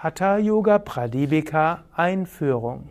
Hatha 0.00 0.38
Yoga 0.38 0.78
Pradipika 0.78 1.82
Einführung. 1.92 2.90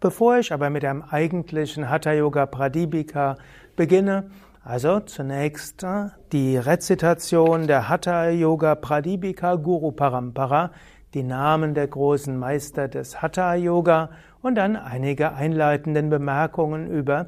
Bevor 0.00 0.38
ich 0.38 0.52
aber 0.52 0.70
mit 0.70 0.82
dem 0.82 1.04
eigentlichen 1.04 1.88
Hatha 1.88 2.10
Yoga 2.10 2.46
Pradipika 2.46 3.36
beginne, 3.76 4.32
also 4.64 4.98
zunächst 4.98 5.84
äh, 5.84 6.08
die 6.32 6.56
Rezitation 6.56 7.68
der 7.68 7.88
Hatha 7.88 8.28
Yoga 8.28 8.74
Pradipika 8.74 9.54
Guru 9.54 9.92
Parampara, 9.92 10.72
die 11.14 11.22
Namen 11.22 11.74
der 11.74 11.86
großen 11.86 12.36
Meister 12.36 12.88
des 12.88 13.22
Hatha 13.22 13.54
Yoga 13.54 14.10
und 14.42 14.56
dann 14.56 14.74
einige 14.74 15.32
einleitenden 15.32 16.10
Bemerkungen 16.10 16.90
über 16.90 17.26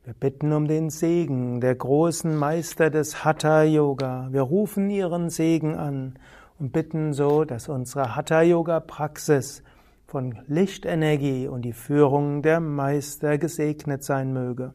Wir 0.02 0.14
bitten 0.18 0.52
um 0.52 0.66
den 0.66 0.90
Segen 0.90 1.60
der 1.60 1.76
großen 1.76 2.34
Meister 2.34 2.90
des 2.90 3.24
Hatha 3.24 3.62
Yoga. 3.62 4.26
Wir 4.32 4.42
rufen 4.42 4.90
ihren 4.90 5.30
Segen 5.30 5.76
an 5.76 6.18
und 6.58 6.72
bitten 6.72 7.12
so, 7.12 7.44
dass 7.44 7.68
unsere 7.68 8.16
Hatha-Yoga-Praxis 8.16 9.62
von 10.06 10.38
Lichtenergie 10.46 11.48
und 11.48 11.62
die 11.62 11.72
Führung 11.72 12.42
der 12.42 12.60
Meister 12.60 13.38
gesegnet 13.38 14.04
sein 14.04 14.32
möge. 14.32 14.74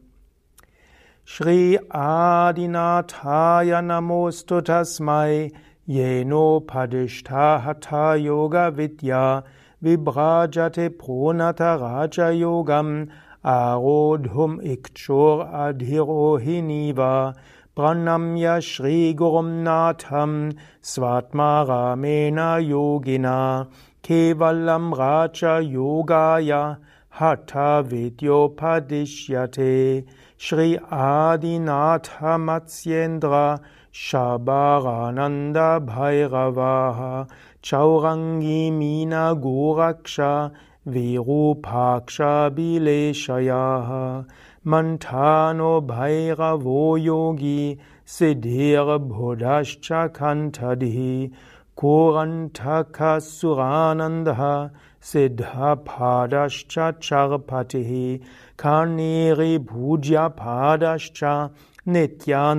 Shri 1.24 1.78
Adinathaya 1.88 3.80
Namostu 3.82 4.60
Tasmai 4.62 5.52
Yeno 5.86 6.60
Padishta 6.60 7.64
Hatha 7.64 8.16
Yoga 8.16 8.76
Vidya 8.76 9.44
Vibrajate 9.80 10.90
Pronata 10.90 11.76
Raja 11.80 12.30
Yogam 12.30 13.10
Arodhum 13.42 14.60
Ikchor 14.60 15.46
Adhirohiniva 15.52 17.34
Pranamya 17.80 18.60
Shri 18.62 19.14
Gurum 19.14 19.64
Natham 19.64 20.54
Svatmaramena 20.82 22.60
Yogina 22.60 23.68
Kevalam 24.02 24.94
Raja 24.94 25.62
Yogaya 25.64 26.76
Hatha 27.08 27.82
Vidyopadishyate 27.88 30.04
Shri 30.36 30.76
Adinatha 30.92 32.36
Matsyendra 32.36 33.58
Shabarananda 33.90 35.80
Bhairavaha 35.80 37.30
Chaurangi 37.62 38.70
Mina 38.70 39.34
Goraksha 39.34 40.52
Virupaksha 40.86 42.50
Bileshayaha 42.50 44.26
Mantano 44.66 45.80
Bhairavo 45.80 47.02
Yogi 47.02 47.78
Siddhir 48.06 48.98
Buddhascha 49.00 50.10
Kantadhi 50.10 51.32
Korantaka 51.78 53.22
Suranandha 53.22 54.70
Siddha 55.00 55.82
Padascha 55.82 56.92
Charpatihi 57.00 58.20
Karneri 58.58 59.58
Bhujya 59.58 60.28
Padascha 60.36 61.50
Nitya 61.86 62.54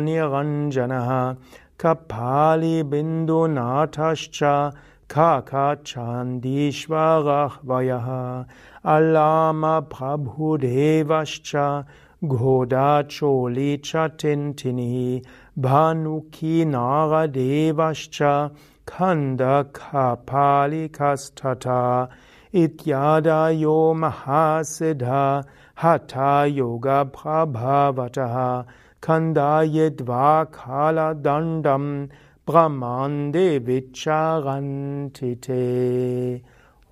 Niranjanaha. 0.00 1.36
Kapali 1.78 2.82
Bindu 2.82 3.46
Natascha 3.46 4.74
Kaka 5.08 5.78
Chandishvarah 5.84 7.64
Vayaha 7.64 8.46
Alama 8.84 9.86
Prabhudevascha 9.88 11.86
Goda 12.26 13.04
Choli 13.08 13.78
Chatintini 13.78 15.24
Bhanuki 15.58 16.64
Naradevascha 16.66 18.50
Kanda 18.84 19.66
Kapali 19.72 20.88
Kastata 20.90 22.08
Ityada 22.52 23.58
Yo 23.58 23.94
Mahasiddha 23.94 25.44
Hatha 25.76 26.50
Yoga 26.52 27.08
Prabhavataha 27.12 28.66
Kanda 29.00 29.62
Yedva 29.64 30.50
Kala 30.50 31.14
Dandam 31.14 32.10
Brahmande 32.46 33.58
Vicharantite 33.58 35.50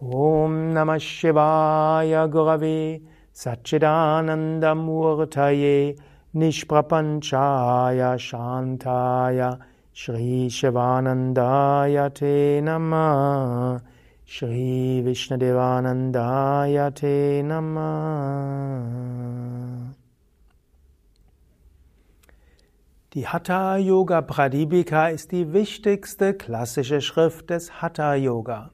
Om 0.03 0.75
Namah 0.75 0.99
Shivaya 0.99 2.27
Gurave 2.29 3.01
Satchidanandamurtaye 3.33 5.97
Nishprapanchaya 6.35 8.19
Shantaya 8.19 9.61
Shri 9.93 10.49
Shivanandaya 10.51 12.13
Te 12.13 12.61
Namah 12.61 13.81
Shri 14.25 15.03
Vishnadevanandaya 15.07 16.93
Te 16.97 17.43
Namah 17.45 19.05
Die 23.15 23.29
Hatha 23.29 23.77
Yoga 23.77 24.23
Pradipika 24.23 25.07
ist 25.07 25.31
die 25.31 25.53
wichtigste 25.53 26.35
klassische 26.35 27.01
Schrift 27.01 27.49
des 27.49 27.81
Hatha 27.81 28.17
Yoga. 28.17 28.71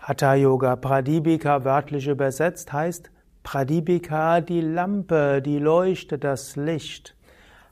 Hatha 0.00 0.34
Yoga 0.34 0.74
Pradipika 0.74 1.62
wörtlich 1.62 2.08
übersetzt 2.08 2.72
heißt 2.72 3.12
Pradipika 3.44 4.40
die 4.40 4.62
Lampe, 4.62 5.40
die 5.40 5.60
leuchtet 5.60 6.24
das 6.24 6.56
Licht. 6.56 7.14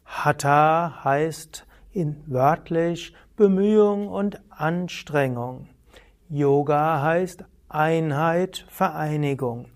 Hatha 0.04 1.02
heißt 1.02 1.66
in 1.92 2.22
wörtlich 2.28 3.12
Bemühung 3.36 4.06
und 4.06 4.40
Anstrengung. 4.48 5.66
Yoga 6.28 7.02
heißt 7.02 7.44
Einheit, 7.68 8.64
Vereinigung. 8.68 9.66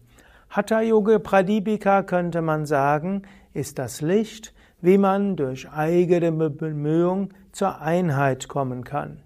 Hatha 0.48 0.80
Yoga 0.80 1.18
Pradipika 1.18 2.04
könnte 2.04 2.40
man 2.40 2.66
sagen, 2.66 3.22
ist 3.52 3.80
das 3.80 4.00
Licht, 4.00 4.53
wie 4.84 4.98
man 4.98 5.34
durch 5.34 5.66
eigene 5.72 6.50
Bemühung 6.50 7.32
zur 7.52 7.80
Einheit 7.80 8.48
kommen 8.48 8.84
kann. 8.84 9.22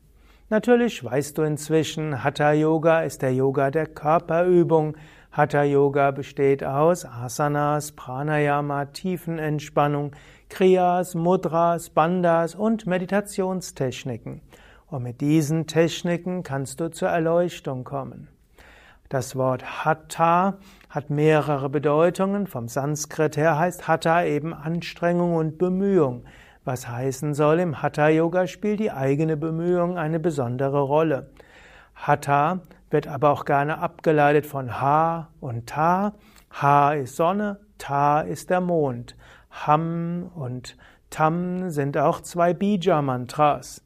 Natürlich 0.51 1.03
weißt 1.03 1.37
du 1.37 1.43
inzwischen, 1.43 2.23
Hatha 2.23 2.53
Yoga 2.53 3.01
ist 3.01 3.23
der 3.23 3.35
Yoga 3.35 3.73
der 3.73 3.87
Körperübung. 3.87 4.97
Hatha 5.33 5.65
Yoga 5.65 6.13
besteht 6.13 6.63
aus 6.63 7.05
Asanas, 7.05 7.91
Pranayama, 7.91 8.85
Tiefenentspannung, 8.85 10.13
Kriyas, 10.49 11.17
Mudras, 11.17 11.91
Bandhas 11.91 12.55
und 12.55 12.87
Meditationstechniken. 12.87 14.43
Und 14.87 15.03
mit 15.03 15.21
diesen 15.21 15.67
Techniken 15.67 16.45
kannst 16.45 16.79
du 16.79 16.89
zur 16.89 17.09
Erleuchtung 17.09 17.83
kommen. 17.83 18.29
Das 19.09 19.35
Wort 19.35 19.85
Hatha 19.85 20.59
hat 20.89 21.11
mehrere 21.11 21.69
Bedeutungen. 21.69 22.47
Vom 22.47 22.69
Sanskrit 22.69 23.37
her 23.37 23.59
heißt 23.59 23.89
Hatha 23.89 24.25
eben 24.25 24.55
Anstrengung 24.55 25.37
und 25.37 25.59
Bemühung. 25.59 26.25
Was 26.65 26.89
heißen 26.89 27.35
soll, 27.35 27.61
im 27.61 27.83
Hatha 27.83 28.09
Yoga 28.09 28.47
spielt 28.47 28.81
die 28.81 28.93
eigene 28.93 29.37
Bemühung 29.37 29.99
eine 29.99 30.21
besondere 30.21 30.81
Rolle. 30.81 31.31
Hatha 31.95 32.61
wird 32.91 33.07
aber 33.07 33.31
auch 33.31 33.45
gerne 33.45 33.79
abgeleitet 33.79 34.47
von 34.47 34.81
Ha 34.81 35.29
und 35.41 35.67
Ta. 35.67 36.15
Ha 36.61 36.93
ist 36.93 37.17
Sonne, 37.17 37.61
Ta 37.79 38.21
ist 38.21 38.51
der 38.51 38.61
Mond. 38.61 39.17
Ham 39.51 40.31
und 40.35 40.77
Tam 41.11 41.71
sind 41.71 41.97
auch 41.97 42.21
zwei 42.21 42.53
Bija-Mantras. 42.53 43.83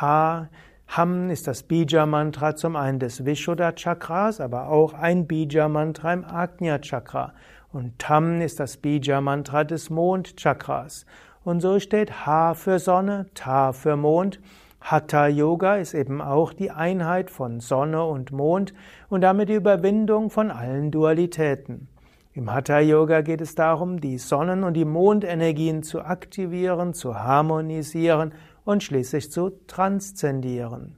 Ha, 0.00 0.48
Ham 0.88 1.30
ist 1.30 1.46
das 1.46 1.62
Bija-Mantra 1.62 2.56
zum 2.56 2.76
einen 2.76 2.98
des 2.98 3.24
Vishuddha-Chakras, 3.24 4.40
aber 4.40 4.68
auch 4.68 4.94
ein 4.94 5.26
Bija-Mantra 5.26 6.12
im 6.12 6.24
Ajna-Chakra. 6.24 7.34
Und 7.72 7.98
Tam 7.98 8.40
ist 8.40 8.60
das 8.60 8.76
Bija-Mantra 8.78 9.64
des 9.64 9.90
Mondchakras. 9.90 11.04
Und 11.44 11.60
so 11.60 11.78
steht 11.80 12.26
Ha 12.26 12.54
für 12.54 12.78
Sonne, 12.78 13.26
Ta 13.34 13.72
für 13.72 13.96
Mond. 13.96 14.40
Hatha 14.80 15.26
Yoga 15.26 15.76
ist 15.76 15.94
eben 15.94 16.20
auch 16.20 16.52
die 16.52 16.70
Einheit 16.70 17.30
von 17.30 17.60
Sonne 17.60 18.04
und 18.04 18.30
Mond 18.30 18.72
und 19.08 19.20
damit 19.20 19.48
die 19.48 19.54
Überwindung 19.54 20.30
von 20.30 20.50
allen 20.50 20.92
Dualitäten. 20.92 21.88
Im 22.34 22.52
Hatha 22.52 22.78
Yoga 22.78 23.22
geht 23.22 23.40
es 23.40 23.54
darum, 23.54 24.00
die 24.00 24.18
Sonnen- 24.18 24.62
und 24.62 24.74
die 24.74 24.84
Mondenergien 24.84 25.82
zu 25.82 26.02
aktivieren, 26.02 26.94
zu 26.94 27.18
harmonisieren 27.18 28.32
und 28.66 28.82
schließlich 28.82 29.32
zu 29.32 29.52
transzendieren. 29.66 30.96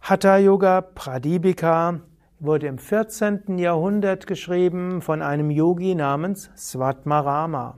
Hatha 0.00 0.38
Yoga 0.38 0.80
Pradipika 0.80 2.00
wurde 2.38 2.68
im 2.68 2.78
14. 2.78 3.58
Jahrhundert 3.58 4.26
geschrieben 4.26 5.02
von 5.02 5.20
einem 5.20 5.50
Yogi 5.50 5.94
namens 5.94 6.50
Svatmarama. 6.56 7.76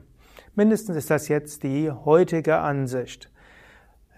Mindestens 0.55 0.95
ist 0.95 1.09
das 1.09 1.27
jetzt 1.27 1.63
die 1.63 1.91
heutige 1.91 2.59
Ansicht. 2.59 3.31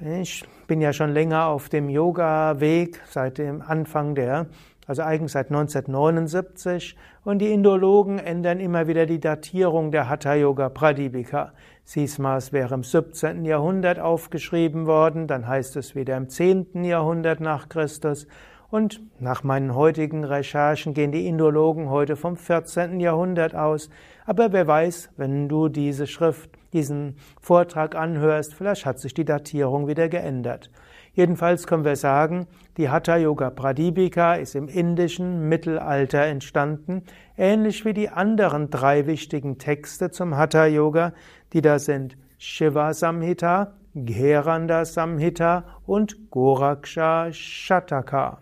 Ich 0.02 0.44
bin 0.68 0.82
ja 0.82 0.94
schon 0.94 1.12
länger 1.12 1.46
auf 1.46 1.70
dem 1.70 1.88
Yoga-Weg 1.90 3.00
seit 3.08 3.38
dem 3.38 3.62
Anfang 3.62 4.16
der, 4.16 4.48
also 4.88 5.04
eigentlich 5.04 5.32
seit 5.32 5.48
1979, 5.48 6.98
und 7.24 7.40
die 7.40 7.54
Indologen 7.54 8.18
ändern 8.18 8.60
immer 8.60 8.88
wieder 8.88 9.06
die 9.06 9.20
Datierung 9.20 9.92
der 9.92 10.10
Hatha 10.10 10.34
Yoga 10.34 10.70
Pradipika. 10.70 11.54
Sismas 11.84 12.54
wäre 12.54 12.76
im 12.76 12.84
17. 12.84 13.44
Jahrhundert 13.46 14.00
aufgeschrieben 14.00 14.86
worden, 14.86 15.28
dann 15.28 15.48
heißt 15.48 15.76
es 15.76 15.96
wieder 15.96 16.16
im 16.16 16.30
10. 16.30 16.84
Jahrhundert 16.84 17.40
nach 17.40 17.70
Christus 17.70 18.28
und 18.72 19.02
nach 19.20 19.44
meinen 19.44 19.76
heutigen 19.76 20.24
Recherchen 20.24 20.94
gehen 20.94 21.12
die 21.12 21.28
Indologen 21.28 21.90
heute 21.90 22.16
vom 22.16 22.38
14. 22.38 23.02
Jahrhundert 23.02 23.54
aus. 23.54 23.90
Aber 24.26 24.54
wer 24.54 24.66
weiß, 24.66 25.10
wenn 25.18 25.50
du 25.50 25.68
diese 25.68 26.08
Schrift, 26.08 26.52
diesen 26.72 27.18
Vortrag 27.42 27.96
anhörst, 27.96 28.54
vielleicht 28.54 28.86
hat 28.86 29.00
sich 29.00 29.14
die 29.14 29.26
Datierung 29.26 29.88
wieder 29.88 30.08
geändert. 30.08 30.72
Jedenfalls 31.14 31.68
können 31.68 31.84
wir 31.84 31.98
sagen, 31.98 32.48
die 32.78 32.90
Hatha 32.90 33.18
Yoga 33.18 33.50
Pradipika 33.50 34.36
ist 34.36 34.56
im 34.56 34.70
indischen 34.70 35.50
Mittelalter 35.50 36.22
entstanden, 36.24 37.04
ähnlich 37.38 37.86
wie 37.86 37.94
die 37.94 38.10
anderen 38.10 38.70
drei 38.70 39.08
wichtigen 39.08 39.58
Texte 39.58 40.12
zum 40.12 40.36
Hatha 40.36 40.66
Yoga, 40.66 41.14
die 41.54 41.62
da 41.62 41.80
sind 41.80 42.18
Shiva 42.38 42.94
Samhita, 42.94 43.74
Gheranda 43.94 44.86
Samhita 44.86 45.64
und 45.86 46.32
Goraksha 46.32 47.32
Shataka. 47.32 48.40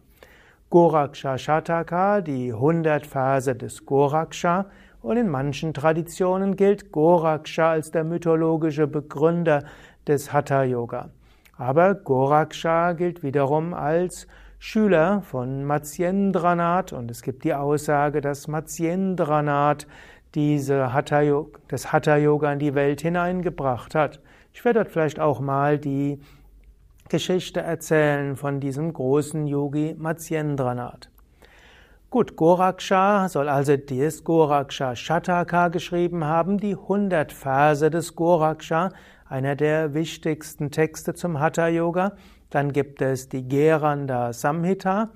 Goraksha 0.69 1.37
Shataka, 1.37 2.21
die 2.21 2.53
100 2.53 3.07
Verse 3.07 3.55
des 3.55 3.85
Goraksha, 3.85 4.67
und 5.01 5.17
in 5.17 5.29
manchen 5.29 5.73
Traditionen 5.73 6.55
gilt 6.55 6.91
Goraksha 6.91 7.71
als 7.71 7.91
der 7.91 8.03
mythologische 8.03 8.85
Begründer 8.85 9.63
des 10.07 10.31
Hatha 10.33 10.63
Yoga. 10.63 11.09
Aber 11.57 11.95
Goraksha 11.95 12.93
gilt 12.93 13.23
wiederum 13.23 13.73
als 13.73 14.27
Schüler 14.61 15.21
von 15.21 15.63
Matsyendranath 15.63 16.91
und 16.91 17.09
es 17.09 17.21
gibt 17.21 17.45
die 17.45 17.53
Aussage, 17.53 18.19
dass 18.19 18.49
Matsyendranath 18.49 19.87
diese 20.35 20.91
Hatha 20.91 21.21
das 21.69 21.93
Hatha 21.93 22.17
Yoga 22.17 22.51
in 22.51 22.59
die 22.59 22.75
Welt 22.75 22.99
hineingebracht 22.99 23.95
hat. 23.95 24.19
Ich 24.53 24.65
werde 24.65 24.79
dort 24.79 24.91
vielleicht 24.91 25.17
auch 25.17 25.39
mal 25.39 25.79
die 25.79 26.19
Geschichte 27.07 27.61
erzählen 27.61 28.35
von 28.35 28.59
diesem 28.59 28.91
großen 28.91 29.47
Yogi 29.47 29.95
Matsyendranath. 29.97 31.09
Gut, 32.09 32.35
Goraksha 32.35 33.29
soll 33.29 33.47
also 33.47 33.77
dieses 33.77 34.25
Goraksha 34.25 34.95
Shataka 34.95 35.69
geschrieben 35.69 36.25
haben, 36.25 36.57
die 36.57 36.73
100 36.73 37.31
Verse 37.31 37.89
des 37.89 38.13
Goraksha, 38.13 38.89
einer 39.29 39.55
der 39.55 39.93
wichtigsten 39.93 40.69
Texte 40.69 41.13
zum 41.13 41.39
Hatha 41.39 41.69
Yoga. 41.69 42.17
Dann 42.49 42.71
gibt 42.73 43.01
es 43.01 43.29
die 43.29 43.47
Geranda 43.47 44.33
Samhita. 44.33 45.09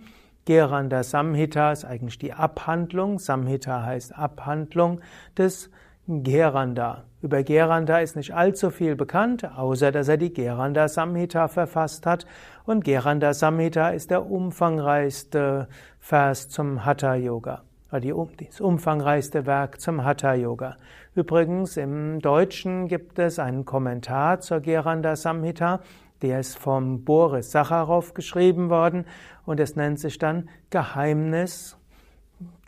Geranda 0.46 1.04
Samhita 1.04 1.72
ist 1.72 1.86
eigentlich 1.86 2.20
die 2.20 2.34
Abhandlung. 2.34 3.18
Samhita 3.20 3.84
heißt 3.84 4.18
Abhandlung 4.18 5.02
des 5.38 5.70
Geranda. 6.08 7.06
Über 7.22 7.44
Geranda 7.44 8.00
ist 8.00 8.18
nicht 8.18 8.36
allzu 8.36 8.70
viel 8.70 8.98
bekannt, 8.98 9.50
außer 9.58 9.94
dass 9.94 10.10
er 10.10 10.18
die 10.18 10.34
Geranda 10.34 10.90
Samhita 10.90 11.48
verfasst 11.48 12.06
hat. 12.06 12.26
Und 12.66 12.84
Geranda 12.84 13.34
Samhita 13.34 13.90
ist 13.90 14.12
der 14.12 14.30
umfangreichste 14.30 15.70
Vers 16.00 16.50
zum 16.50 16.84
Hatha 16.84 17.16
Yoga. 17.16 17.62
Das 17.92 18.60
umfangreichste 18.60 19.46
Werk 19.46 19.80
zum 19.80 20.04
Hatha 20.04 20.34
Yoga. 20.34 20.78
Übrigens, 21.16 21.78
im 21.78 22.20
Deutschen 22.20 22.88
gibt 22.88 23.20
es 23.20 23.38
einen 23.38 23.66
Kommentar 23.66 24.40
zur 24.40 24.62
Geranda 24.62 25.16
Samhita, 25.16 25.80
der 26.24 26.40
ist 26.40 26.58
vom 26.58 27.04
Boris 27.04 27.52
Sacharow 27.52 28.14
geschrieben 28.14 28.70
worden 28.70 29.06
und 29.46 29.60
es 29.60 29.76
nennt 29.76 30.00
sich 30.00 30.18
dann 30.18 30.50
Geheimnis 30.70 31.78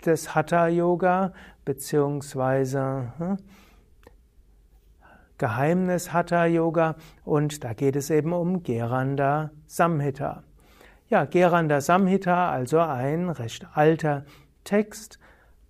des 0.06 0.36
Hatha 0.36 0.68
Yoga 0.68 1.32
beziehungsweise 1.64 3.14
hm, 3.18 3.38
Geheimnis 5.38 6.12
Hatha 6.12 6.46
Yoga 6.46 6.96
und 7.24 7.64
da 7.64 7.72
geht 7.72 7.96
es 7.96 8.10
eben 8.10 8.34
um 8.34 8.62
Geranda 8.62 9.52
Samhita. 9.68 10.44
Ja, 11.08 11.24
Geranda 11.24 11.80
Samhita, 11.80 12.52
also 12.52 12.80
ein 12.80 13.30
recht 13.30 13.66
alter 13.74 14.26
Text. 14.66 15.18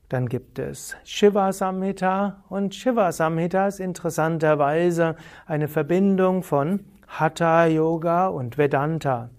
Dann 0.10 0.28
gibt 0.28 0.58
es 0.58 0.96
Shiva 1.04 1.52
Samhita 1.52 2.44
und 2.50 2.74
Shiva 2.74 3.12
Samhita 3.12 3.68
ist 3.68 3.80
interessanterweise 3.80 5.16
eine 5.46 5.68
Verbindung 5.68 6.42
von 6.42 6.86
Hatha 7.18 7.66
Yoga 7.68 8.28
und 8.28 8.58
Vedanta. 8.58 9.30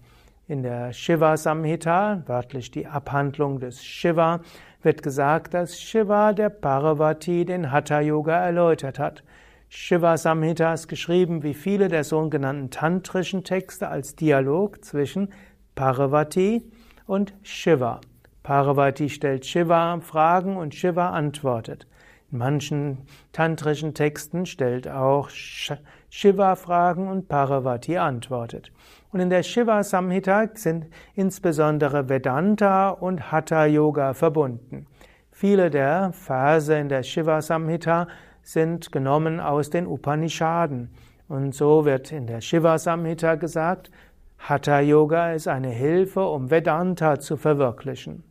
In 0.47 0.63
der 0.63 0.93
Shiva 0.93 1.37
Samhita, 1.37 2.23
wörtlich 2.25 2.71
die 2.71 2.87
Abhandlung 2.87 3.59
des 3.59 3.85
Shiva, 3.85 4.39
wird 4.81 5.03
gesagt, 5.03 5.53
dass 5.53 5.79
Shiva 5.79 6.33
der 6.33 6.49
Parvati 6.49 7.45
den 7.45 7.71
Hatha 7.71 7.99
Yoga 7.99 8.35
erläutert 8.35 8.97
hat. 8.97 9.23
Shiva 9.69 10.17
Samhita 10.17 10.73
ist 10.73 10.87
geschrieben 10.87 11.43
wie 11.43 11.53
viele 11.53 11.87
der 11.87 12.03
sogenannten 12.03 12.71
tantrischen 12.71 13.43
Texte 13.43 13.89
als 13.89 14.15
Dialog 14.15 14.83
zwischen 14.83 15.29
Parvati 15.75 16.71
und 17.05 17.35
Shiva. 17.43 18.01
Parvati 18.41 19.07
stellt 19.07 19.45
Shiva 19.45 19.99
Fragen 20.01 20.57
und 20.57 20.73
Shiva 20.73 21.11
antwortet. 21.11 21.85
In 22.31 22.39
manchen 22.39 22.97
tantrischen 23.31 23.93
Texten 23.93 24.45
stellt 24.45 24.87
auch 24.87 25.29
Shiva 25.29 26.55
Fragen 26.55 27.07
und 27.07 27.29
Parvati 27.29 27.97
antwortet. 27.97 28.71
Und 29.13 29.21
in 29.21 29.29
der 29.29 29.43
Shiva 29.43 29.81
Samhita 29.81 30.49
sind 30.55 30.87
insbesondere 31.15 32.09
Vedanta 32.09 32.89
und 32.89 33.31
Hatha 33.31 33.65
Yoga 33.65 34.13
verbunden. 34.13 34.87
Viele 35.31 35.69
der 35.69 36.11
Verse 36.11 36.77
in 36.77 36.89
der 36.89 37.03
Shiva 37.03 37.41
Samhita 37.41 38.07
sind 38.41 38.91
genommen 38.91 39.39
aus 39.39 39.69
den 39.69 39.87
Upanishaden. 39.87 40.89
Und 41.29 41.55
so 41.55 41.85
wird 41.85 42.11
in 42.11 42.27
der 42.27 42.41
Shiva 42.41 42.77
Samhita 42.77 43.35
gesagt, 43.35 43.89
Hatha 44.37 44.79
Yoga 44.81 45.33
ist 45.33 45.47
eine 45.47 45.69
Hilfe, 45.69 46.25
um 46.27 46.51
Vedanta 46.51 47.19
zu 47.19 47.37
verwirklichen. 47.37 48.23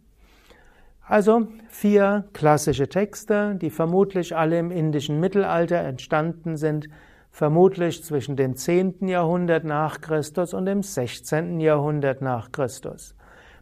Also 1.08 1.46
vier 1.68 2.24
klassische 2.32 2.88
Texte, 2.88 3.54
die 3.54 3.70
vermutlich 3.70 4.36
alle 4.36 4.58
im 4.58 4.72
indischen 4.72 5.20
Mittelalter 5.20 5.78
entstanden 5.78 6.56
sind, 6.56 6.88
vermutlich 7.30 8.02
zwischen 8.02 8.34
dem 8.34 8.56
10. 8.56 9.06
Jahrhundert 9.06 9.62
nach 9.62 10.00
Christus 10.00 10.52
und 10.52 10.66
dem 10.66 10.82
16. 10.82 11.60
Jahrhundert 11.60 12.22
nach 12.22 12.50
Christus. 12.50 13.14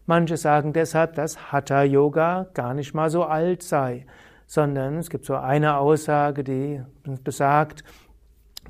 Manche 0.07 0.39
sagen 0.39 0.73
deshalb, 0.73 1.17
dass 1.17 1.53
Hatha 1.53 1.83
Yoga 1.83 2.47
gar 2.55 2.73
nicht 2.73 2.95
mal 2.95 3.11
so 3.11 3.25
alt 3.25 3.63
sei, 3.63 4.07
sondern 4.47 4.97
es 4.97 5.11
gibt 5.11 5.27
so 5.27 5.35
eine 5.35 5.77
Aussage, 5.77 6.45
die 6.45 6.81
besagt, 7.25 7.85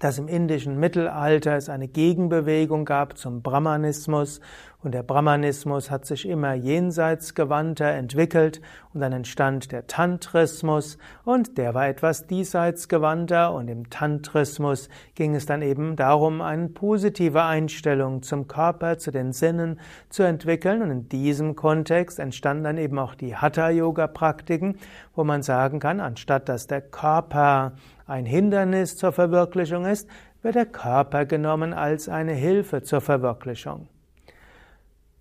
dass 0.00 0.18
im 0.18 0.26
indischen 0.26 0.80
Mittelalter 0.80 1.56
es 1.56 1.68
eine 1.68 1.86
Gegenbewegung 1.86 2.84
gab 2.84 3.16
zum 3.18 3.42
Brahmanismus 3.42 4.40
und 4.84 4.92
der 4.92 5.02
Brahmanismus 5.02 5.90
hat 5.90 6.04
sich 6.04 6.28
immer 6.28 6.52
jenseitsgewandter 6.52 7.86
entwickelt 7.86 8.60
und 8.92 9.00
dann 9.00 9.12
entstand 9.12 9.72
der 9.72 9.86
Tantrismus 9.86 10.98
und 11.24 11.56
der 11.56 11.72
war 11.72 11.88
etwas 11.88 12.26
diesseitsgewandter 12.26 13.52
und 13.54 13.68
im 13.68 13.88
Tantrismus 13.88 14.90
ging 15.14 15.34
es 15.34 15.46
dann 15.46 15.62
eben 15.62 15.96
darum, 15.96 16.42
eine 16.42 16.68
positive 16.68 17.42
Einstellung 17.42 18.22
zum 18.22 18.46
Körper, 18.46 18.98
zu 18.98 19.10
den 19.10 19.32
Sinnen 19.32 19.80
zu 20.10 20.22
entwickeln 20.22 20.82
und 20.82 20.90
in 20.90 21.08
diesem 21.08 21.56
Kontext 21.56 22.18
entstanden 22.18 22.64
dann 22.64 22.78
eben 22.78 22.98
auch 22.98 23.14
die 23.14 23.34
Hatha-Yoga-Praktiken, 23.34 24.76
wo 25.14 25.24
man 25.24 25.42
sagen 25.42 25.80
kann, 25.80 26.00
anstatt 26.00 26.50
dass 26.50 26.66
der 26.66 26.82
Körper 26.82 27.72
ein 28.06 28.26
Hindernis 28.26 28.98
zur 28.98 29.12
Verwirklichung 29.12 29.86
ist, 29.86 30.08
wird 30.42 30.56
der 30.56 30.66
Körper 30.66 31.24
genommen 31.24 31.72
als 31.72 32.10
eine 32.10 32.34
Hilfe 32.34 32.82
zur 32.82 33.00
Verwirklichung. 33.00 33.88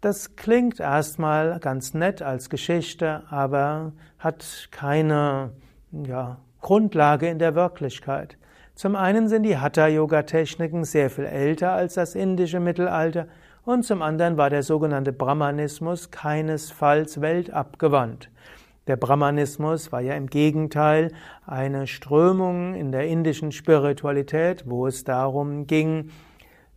Das 0.04 0.36
klingt 0.36 0.82
erstmal 0.82 1.60
ganz 1.62 1.94
nett 1.94 2.22
als 2.22 2.50
Geschichte, 2.50 3.24
aber 3.30 3.94
hat 4.20 4.68
keine 4.70 5.52
ja, 5.94 6.40
Grundlage 6.60 7.30
in 7.30 7.40
der 7.40 7.56
Wirklichkeit. 7.56 8.38
Zum 8.76 8.98
einen 8.98 9.30
sind 9.30 9.44
die 9.44 9.58
Hatha-Yoga-Techniken 9.58 10.84
sehr 10.84 11.10
viel 11.10 11.24
älter 11.24 11.72
als 11.72 11.94
das 11.94 12.16
indische 12.16 12.60
Mittelalter 12.60 13.30
und 13.64 13.86
zum 13.86 14.02
anderen 14.02 14.36
war 14.36 14.50
der 14.50 14.64
sogenannte 14.64 15.14
Brahmanismus 15.14 16.12
keinesfalls 16.12 17.22
weltabgewandt. 17.22 18.30
Der 18.88 18.98
Brahmanismus 18.98 19.94
war 19.94 20.02
ja 20.02 20.16
im 20.16 20.28
Gegenteil 20.28 21.14
eine 21.48 21.88
Strömung 21.88 22.74
in 22.76 22.92
der 22.92 23.08
indischen 23.08 23.54
Spiritualität, 23.54 24.66
wo 24.70 24.86
es 24.86 25.06
darum 25.06 25.66
ging, 25.66 26.10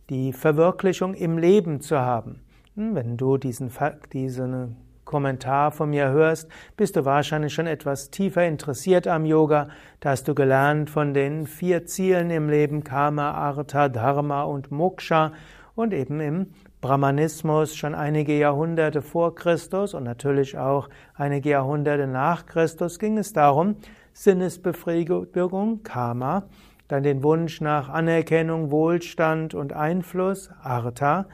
die 0.09 0.31
Verwirklichung 0.31 1.13
im 1.13 1.37
Leben 1.37 1.81
zu 1.81 1.99
haben. 1.99 2.46
Wenn 2.79 3.17
du 3.17 3.37
diesen, 3.37 3.71
diesen 4.13 4.77
Kommentar 5.03 5.71
von 5.71 5.89
mir 5.89 6.11
hörst, 6.11 6.47
bist 6.75 6.95
du 6.95 7.05
wahrscheinlich 7.05 7.51
schon 7.51 7.65
etwas 7.65 8.11
tiefer 8.11 8.45
interessiert 8.45 9.07
am 9.07 9.25
Yoga. 9.25 9.69
Da 9.99 10.11
hast 10.11 10.27
du 10.27 10.35
gelernt 10.35 10.91
von 10.91 11.15
den 11.15 11.47
vier 11.47 11.87
Zielen 11.87 12.29
im 12.29 12.49
Leben, 12.49 12.83
Karma, 12.83 13.31
Artha, 13.31 13.89
Dharma 13.89 14.43
und 14.43 14.69
Moksha 14.69 15.31
und 15.73 15.91
eben 15.91 16.19
im 16.19 16.51
Brahmanismus 16.79 17.75
schon 17.75 17.95
einige 17.95 18.37
Jahrhunderte 18.37 19.01
vor 19.01 19.33
Christus 19.33 19.95
und 19.95 20.03
natürlich 20.03 20.55
auch 20.55 20.87
einige 21.15 21.49
Jahrhunderte 21.49 22.05
nach 22.05 22.45
Christus 22.45 22.99
ging 22.99 23.17
es 23.17 23.33
darum, 23.33 23.77
Sinnesbefriedigung, 24.13 25.81
Karma, 25.81 26.43
dann 26.89 27.01
den 27.01 27.23
Wunsch 27.23 27.59
nach 27.59 27.89
Anerkennung, 27.89 28.69
Wohlstand 28.69 29.55
und 29.55 29.73
Einfluss, 29.73 30.51
Artha, 30.61 31.25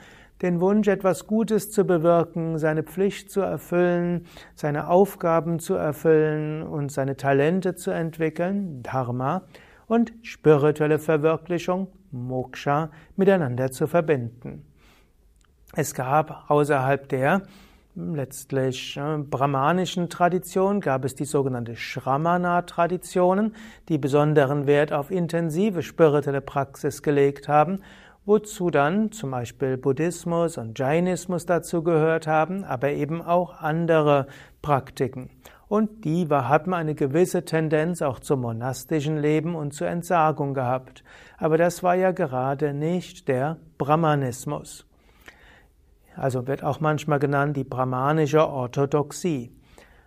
den 0.43 0.59
Wunsch, 0.59 0.89
etwas 0.89 1.25
Gutes 1.25 1.71
zu 1.71 1.85
bewirken, 1.85 2.59
seine 2.59 2.83
Pflicht 2.83 3.31
zu 3.31 3.39
erfüllen, 3.39 4.27
seine 4.53 4.89
Aufgaben 4.89 5.57
zu 5.57 5.73
erfüllen 5.73 6.63
und 6.63 6.91
seine 6.91 7.15
Talente 7.15 7.75
zu 7.75 7.91
entwickeln, 7.91 8.83
Dharma, 8.83 9.43
und 9.87 10.13
spirituelle 10.21 10.99
Verwirklichung, 10.99 11.87
Moksha, 12.11 12.91
miteinander 13.15 13.71
zu 13.71 13.87
verbinden. 13.87 14.65
Es 15.75 15.93
gab 15.93 16.49
außerhalb 16.49 17.07
der 17.09 17.43
letztlich 17.95 18.97
äh, 18.97 19.17
brahmanischen 19.17 20.09
Tradition 20.09 20.81
gab 20.81 21.05
es 21.05 21.15
die 21.15 21.25
sogenannte 21.25 21.75
Shramana-Traditionen, 21.75 23.55
die 23.87 23.97
besonderen 23.97 24.65
Wert 24.65 24.91
auf 24.91 25.11
intensive 25.11 25.83
spirituelle 25.83 26.41
Praxis 26.41 27.03
gelegt 27.03 27.47
haben 27.47 27.81
wozu 28.25 28.69
dann 28.69 29.11
zum 29.11 29.31
Beispiel 29.31 29.77
Buddhismus 29.77 30.57
und 30.57 30.77
Jainismus 30.79 31.45
dazu 31.45 31.83
gehört 31.83 32.27
haben, 32.27 32.63
aber 32.63 32.91
eben 32.91 33.21
auch 33.21 33.59
andere 33.59 34.27
Praktiken. 34.61 35.29
Und 35.67 36.05
die 36.05 36.27
haben 36.29 36.73
eine 36.73 36.93
gewisse 36.93 37.45
Tendenz 37.45 38.01
auch 38.01 38.19
zum 38.19 38.41
monastischen 38.41 39.17
Leben 39.17 39.55
und 39.55 39.73
zur 39.73 39.87
Entsagung 39.87 40.53
gehabt. 40.53 41.03
Aber 41.37 41.57
das 41.57 41.81
war 41.81 41.95
ja 41.95 42.11
gerade 42.11 42.73
nicht 42.73 43.27
der 43.27 43.57
Brahmanismus. 43.77 44.85
Also 46.15 46.45
wird 46.45 46.63
auch 46.63 46.79
manchmal 46.79 47.19
genannt 47.19 47.57
die 47.57 47.63
brahmanische 47.63 48.47
Orthodoxie. 48.47 49.51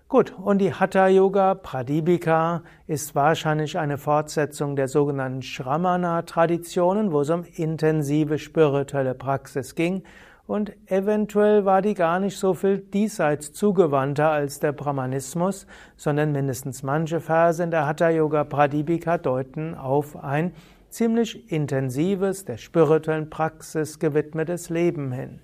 Gut, 0.09 0.33
und 0.39 0.59
die 0.59 0.73
Hatha 0.73 1.09
Yoga 1.09 1.57
Pradipika 1.57 2.63
ist 2.87 3.17
wahrscheinlich 3.17 3.77
eine 3.77 3.99
Fortsetzung 3.99 4.77
der 4.77 4.87
sogenannten 4.87 5.43
Shramana-Traditionen, 5.43 7.11
wo 7.11 7.23
es 7.23 7.31
um 7.31 7.43
intensive 7.57 8.39
spirituelle 8.39 9.15
Praxis 9.15 9.75
ging. 9.75 10.05
Und 10.47 10.71
eventuell 10.87 11.65
war 11.65 11.83
die 11.83 11.95
gar 11.95 12.21
nicht 12.21 12.39
so 12.39 12.55
viel 12.55 12.79
diesseits 12.79 13.53
zugewandter 13.53 14.31
als 14.31 14.61
der 14.61 14.71
Brahmanismus, 14.71 15.67
sondern 15.97 16.31
mindestens 16.31 16.85
manche 16.85 17.19
Verse 17.19 17.61
in 17.61 17.73
der 17.73 17.89
Hatha 17.89 18.09
Yoga 18.11 18.45
Pradipika 18.45 19.19
deuten 19.19 19.75
auf 19.75 20.23
ein 20.23 20.53
ziemlich 20.89 21.51
intensives, 21.51 22.45
der 22.45 22.59
spirituellen 22.59 23.29
Praxis 23.29 23.99
gewidmetes 23.99 24.71
Leben 24.71 25.11
hin. 25.11 25.41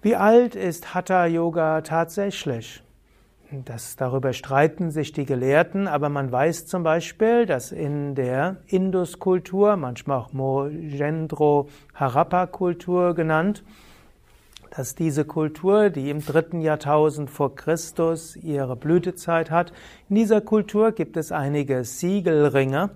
Wie 0.00 0.14
alt 0.14 0.54
ist 0.54 0.94
Hatha 0.94 1.26
Yoga 1.26 1.80
tatsächlich? 1.80 2.84
Das, 3.64 3.96
darüber 3.96 4.32
streiten 4.32 4.92
sich 4.92 5.12
die 5.12 5.24
Gelehrten, 5.24 5.88
aber 5.88 6.08
man 6.08 6.30
weiß 6.30 6.66
zum 6.66 6.84
Beispiel, 6.84 7.46
dass 7.46 7.72
in 7.72 8.14
der 8.14 8.58
Indus-Kultur, 8.68 9.76
manchmal 9.76 10.18
auch 10.18 10.32
Mohenjo-Harappa-Kultur 10.32 13.16
genannt, 13.16 13.64
dass 14.70 14.94
diese 14.94 15.24
Kultur, 15.24 15.90
die 15.90 16.10
im 16.10 16.24
dritten 16.24 16.60
Jahrtausend 16.60 17.28
vor 17.28 17.56
Christus 17.56 18.36
ihre 18.36 18.76
Blütezeit 18.76 19.50
hat, 19.50 19.72
in 20.08 20.14
dieser 20.14 20.40
Kultur 20.40 20.92
gibt 20.92 21.16
es 21.16 21.32
einige 21.32 21.82
Siegelringe, 21.82 22.90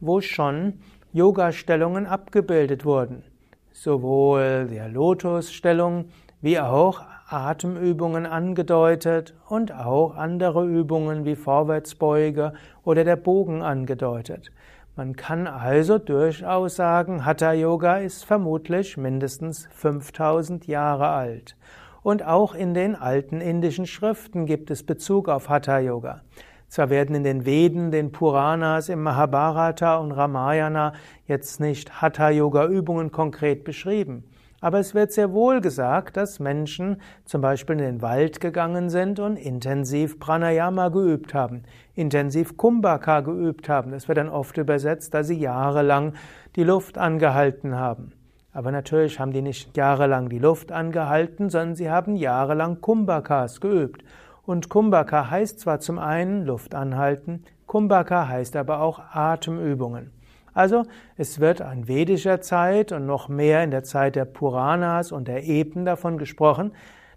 wo 0.00 0.20
schon 0.20 0.80
Yoga-Stellungen 1.12 2.06
abgebildet 2.06 2.84
wurden. 2.84 3.22
Sowohl 3.70 4.66
der 4.68 4.88
Lotusstellung 4.88 6.06
wie 6.40 6.58
auch 6.58 7.02
Atemübungen 7.28 8.26
angedeutet 8.26 9.34
und 9.48 9.72
auch 9.72 10.16
andere 10.16 10.66
Übungen 10.66 11.24
wie 11.24 11.36
Vorwärtsbeuge 11.36 12.54
oder 12.82 13.04
der 13.04 13.16
Bogen 13.16 13.62
angedeutet. 13.62 14.50
Man 14.96 15.14
kann 15.14 15.46
also 15.46 15.98
durchaus 15.98 16.76
sagen, 16.76 17.24
Hatha 17.24 17.52
Yoga 17.52 17.98
ist 17.98 18.24
vermutlich 18.24 18.96
mindestens 18.96 19.68
5000 19.72 20.66
Jahre 20.66 21.08
alt. 21.08 21.56
Und 22.02 22.24
auch 22.26 22.54
in 22.54 22.74
den 22.74 22.96
alten 22.96 23.40
indischen 23.40 23.86
Schriften 23.86 24.46
gibt 24.46 24.70
es 24.70 24.84
Bezug 24.84 25.28
auf 25.28 25.48
Hatha 25.48 25.78
Yoga. 25.78 26.22
Zwar 26.68 26.90
werden 26.90 27.16
in 27.16 27.24
den 27.24 27.44
Veden, 27.44 27.90
den 27.90 28.12
Puranas, 28.12 28.88
im 28.88 29.02
Mahabharata 29.02 29.96
und 29.96 30.12
Ramayana 30.12 30.94
jetzt 31.26 31.60
nicht 31.60 32.00
Hatha 32.00 32.30
Yoga 32.30 32.66
Übungen 32.66 33.10
konkret 33.12 33.64
beschrieben. 33.64 34.24
Aber 34.60 34.78
es 34.78 34.94
wird 34.94 35.12
sehr 35.12 35.32
wohl 35.32 35.60
gesagt, 35.60 36.16
dass 36.16 36.38
Menschen 36.38 37.00
zum 37.24 37.40
Beispiel 37.40 37.76
in 37.76 37.84
den 37.84 38.02
Wald 38.02 38.40
gegangen 38.40 38.90
sind 38.90 39.18
und 39.18 39.36
intensiv 39.36 40.18
Pranayama 40.18 40.90
geübt 40.90 41.32
haben, 41.32 41.62
intensiv 41.94 42.56
Kumbhaka 42.56 43.20
geübt 43.20 43.68
haben. 43.68 43.90
Das 43.90 44.06
wird 44.06 44.18
dann 44.18 44.28
oft 44.28 44.58
übersetzt, 44.58 45.14
dass 45.14 45.28
sie 45.28 45.38
jahrelang 45.38 46.12
die 46.56 46.64
Luft 46.64 46.98
angehalten 46.98 47.76
haben. 47.76 48.12
Aber 48.52 48.72
natürlich 48.72 49.18
haben 49.18 49.32
die 49.32 49.42
nicht 49.42 49.76
jahrelang 49.76 50.28
die 50.28 50.38
Luft 50.38 50.72
angehalten, 50.72 51.48
sondern 51.48 51.76
sie 51.76 51.88
haben 51.88 52.16
jahrelang 52.16 52.80
Kumbhakas 52.80 53.60
geübt. 53.60 54.04
Und 54.44 54.68
Kumbhaka 54.68 55.30
heißt 55.30 55.60
zwar 55.60 55.80
zum 55.80 55.98
einen 55.98 56.44
Luft 56.44 56.74
anhalten, 56.74 57.44
Kumbhaka 57.66 58.26
heißt 58.26 58.56
aber 58.56 58.80
auch 58.80 59.00
Atemübungen. 59.12 60.10
Also 60.52 60.84
es 61.16 61.40
wird 61.40 61.60
in 61.60 61.88
vedischer 61.88 62.40
Zeit 62.40 62.92
und 62.92 63.06
noch 63.06 63.28
mehr 63.28 63.62
in 63.62 63.70
der 63.70 63.84
Zeit 63.84 64.16
der 64.16 64.24
Puranas 64.24 65.12
und 65.12 65.28
der 65.28 65.46
Epen 65.46 65.84
davon 65.84 66.18
gesprochen, 66.18 66.72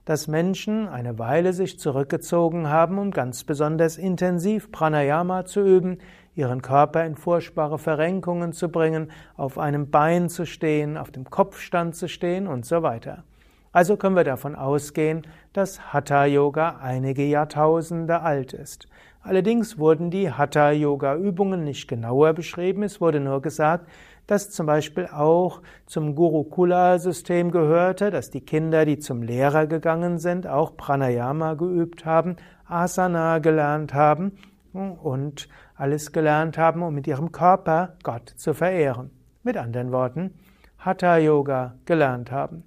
dass 0.05 0.27
Menschen 0.27 0.87
eine 0.89 1.17
Weile 1.17 1.53
sich 1.53 1.79
zurückgezogen 1.79 2.67
haben, 2.67 2.97
um 2.97 3.11
ganz 3.11 3.43
besonders 3.43 3.97
intensiv 3.97 4.71
Pranayama 4.71 5.45
zu 5.45 5.61
üben, 5.61 5.99
ihren 6.35 6.61
Körper 6.61 7.05
in 7.05 7.15
furchtbare 7.15 7.79
Verrenkungen 7.79 8.53
zu 8.53 8.69
bringen, 8.69 9.11
auf 9.37 9.57
einem 9.57 9.89
Bein 9.91 10.29
zu 10.29 10.45
stehen, 10.45 10.97
auf 10.97 11.11
dem 11.11 11.29
Kopfstand 11.29 11.95
zu 11.95 12.09
stehen 12.09 12.47
und 12.47 12.65
so 12.65 12.81
weiter. 12.81 13.23
Also 13.71 13.97
können 13.97 14.15
wir 14.15 14.23
davon 14.23 14.55
ausgehen, 14.55 15.25
dass 15.51 15.93
Hatha 15.93 16.25
Yoga 16.25 16.79
einige 16.81 17.23
Jahrtausende 17.23 18.21
alt 18.21 18.53
ist. 18.53 18.87
Allerdings 19.25 19.77
wurden 19.77 20.11
die 20.11 20.31
Hatha-Yoga-Übungen 20.31 21.63
nicht 21.63 21.87
genauer 21.87 22.33
beschrieben. 22.33 22.83
Es 22.83 22.99
wurde 22.99 23.21
nur 23.21 23.41
gesagt, 23.41 23.87
dass 24.27 24.51
zum 24.51 24.65
Beispiel 24.65 25.07
auch 25.07 25.61
zum 25.85 26.13
Gurukula-System 26.13 27.51
gehörte, 27.51 28.11
dass 28.11 28.31
die 28.31 28.41
Kinder, 28.41 28.85
die 28.85 28.99
zum 28.99 29.21
Lehrer 29.21 29.65
gegangen 29.65 30.17
sind, 30.17 30.45
auch 30.45 30.75
Pranayama 30.75 31.53
geübt 31.53 32.05
haben, 32.05 32.35
Asana 32.65 33.39
gelernt 33.39 33.93
haben 33.93 34.33
und 34.73 35.47
alles 35.75 36.11
gelernt 36.11 36.57
haben, 36.57 36.83
um 36.83 36.93
mit 36.93 37.07
ihrem 37.07 37.31
Körper 37.31 37.95
Gott 38.03 38.29
zu 38.29 38.53
verehren. 38.53 39.09
Mit 39.43 39.55
anderen 39.55 39.93
Worten, 39.93 40.33
Hatha-Yoga 40.79 41.75
gelernt 41.85 42.29
haben. 42.29 42.63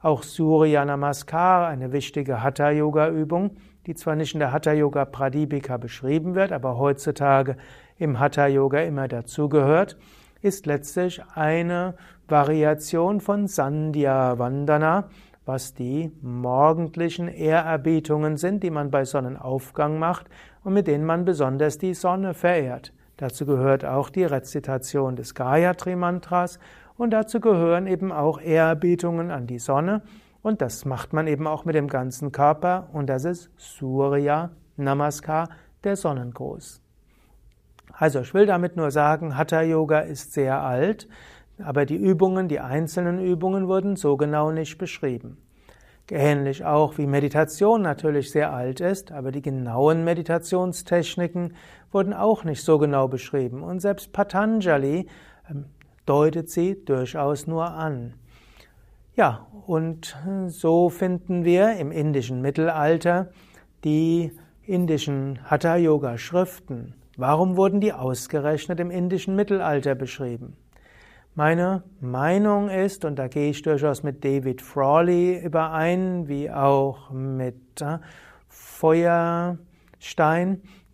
Auch 0.00 0.22
Surya 0.22 0.84
Namaskar, 0.84 1.66
eine 1.68 1.92
wichtige 1.92 2.42
Hatha-Yoga-Übung, 2.42 3.56
die 3.88 3.94
zwar 3.94 4.16
nicht 4.16 4.34
in 4.34 4.40
der 4.40 4.52
Hatha 4.52 4.72
Yoga 4.72 5.06
Pradipika 5.06 5.78
beschrieben 5.78 6.34
wird, 6.34 6.52
aber 6.52 6.76
heutzutage 6.76 7.56
im 7.96 8.20
Hatha 8.20 8.46
Yoga 8.46 8.80
immer 8.80 9.08
dazugehört, 9.08 9.96
ist 10.42 10.66
letztlich 10.66 11.22
eine 11.34 11.94
Variation 12.28 13.22
von 13.22 13.46
Sandhya 13.46 14.38
Vandana, 14.38 15.08
was 15.46 15.72
die 15.72 16.12
morgendlichen 16.20 17.28
Ehrerbietungen 17.28 18.36
sind, 18.36 18.62
die 18.62 18.70
man 18.70 18.90
bei 18.90 19.06
Sonnenaufgang 19.06 19.98
macht 19.98 20.26
und 20.64 20.74
mit 20.74 20.86
denen 20.86 21.06
man 21.06 21.24
besonders 21.24 21.78
die 21.78 21.94
Sonne 21.94 22.34
verehrt. 22.34 22.92
Dazu 23.16 23.46
gehört 23.46 23.86
auch 23.86 24.10
die 24.10 24.24
Rezitation 24.24 25.16
des 25.16 25.34
Gayatri 25.34 25.96
Mantras 25.96 26.58
und 26.98 27.10
dazu 27.12 27.40
gehören 27.40 27.86
eben 27.86 28.12
auch 28.12 28.38
Ehrerbietungen 28.38 29.30
an 29.30 29.46
die 29.46 29.58
Sonne 29.58 30.02
und 30.48 30.62
das 30.62 30.86
macht 30.86 31.12
man 31.12 31.26
eben 31.26 31.46
auch 31.46 31.66
mit 31.66 31.74
dem 31.74 31.88
ganzen 31.88 32.32
Körper 32.32 32.88
und 32.94 33.06
das 33.06 33.24
ist 33.24 33.50
Surya 33.58 34.50
Namaskar, 34.76 35.50
der 35.84 35.94
Sonnengruß. 35.94 36.80
Also 37.92 38.20
ich 38.20 38.32
will 38.32 38.46
damit 38.46 38.74
nur 38.74 38.90
sagen, 38.90 39.36
Hatha 39.36 39.60
Yoga 39.60 40.00
ist 40.00 40.32
sehr 40.32 40.62
alt, 40.62 41.06
aber 41.62 41.84
die 41.84 41.96
Übungen, 41.96 42.48
die 42.48 42.60
einzelnen 42.60 43.20
Übungen 43.20 43.68
wurden 43.68 43.96
so 43.96 44.16
genau 44.16 44.50
nicht 44.50 44.78
beschrieben. 44.78 45.36
Ähnlich 46.10 46.64
auch 46.64 46.96
wie 46.96 47.06
Meditation 47.06 47.82
natürlich 47.82 48.30
sehr 48.30 48.50
alt 48.50 48.80
ist, 48.80 49.12
aber 49.12 49.30
die 49.30 49.42
genauen 49.42 50.04
Meditationstechniken 50.04 51.54
wurden 51.92 52.14
auch 52.14 52.44
nicht 52.44 52.64
so 52.64 52.78
genau 52.78 53.08
beschrieben. 53.08 53.62
Und 53.62 53.80
selbst 53.80 54.14
Patanjali 54.14 55.06
ähm, 55.50 55.66
deutet 56.06 56.48
sie 56.48 56.82
durchaus 56.82 57.46
nur 57.46 57.66
an. 57.66 58.14
Ja, 59.18 59.46
und 59.66 60.16
so 60.46 60.88
finden 60.90 61.44
wir 61.44 61.72
im 61.72 61.90
indischen 61.90 62.40
Mittelalter 62.40 63.30
die 63.82 64.30
indischen 64.62 65.40
Hatha-Yoga-Schriften. 65.50 66.94
Warum 67.16 67.56
wurden 67.56 67.80
die 67.80 67.92
ausgerechnet 67.92 68.78
im 68.78 68.92
indischen 68.92 69.34
Mittelalter 69.34 69.96
beschrieben? 69.96 70.56
Meine 71.34 71.82
Meinung 72.00 72.68
ist, 72.70 73.04
und 73.04 73.18
da 73.18 73.26
gehe 73.26 73.50
ich 73.50 73.62
durchaus 73.62 74.04
mit 74.04 74.24
David 74.24 74.62
Frawley 74.62 75.44
überein, 75.44 76.28
wie 76.28 76.48
auch 76.48 77.10
mit 77.10 77.80
äh, 77.80 77.98
Feuerstein, 78.46 79.58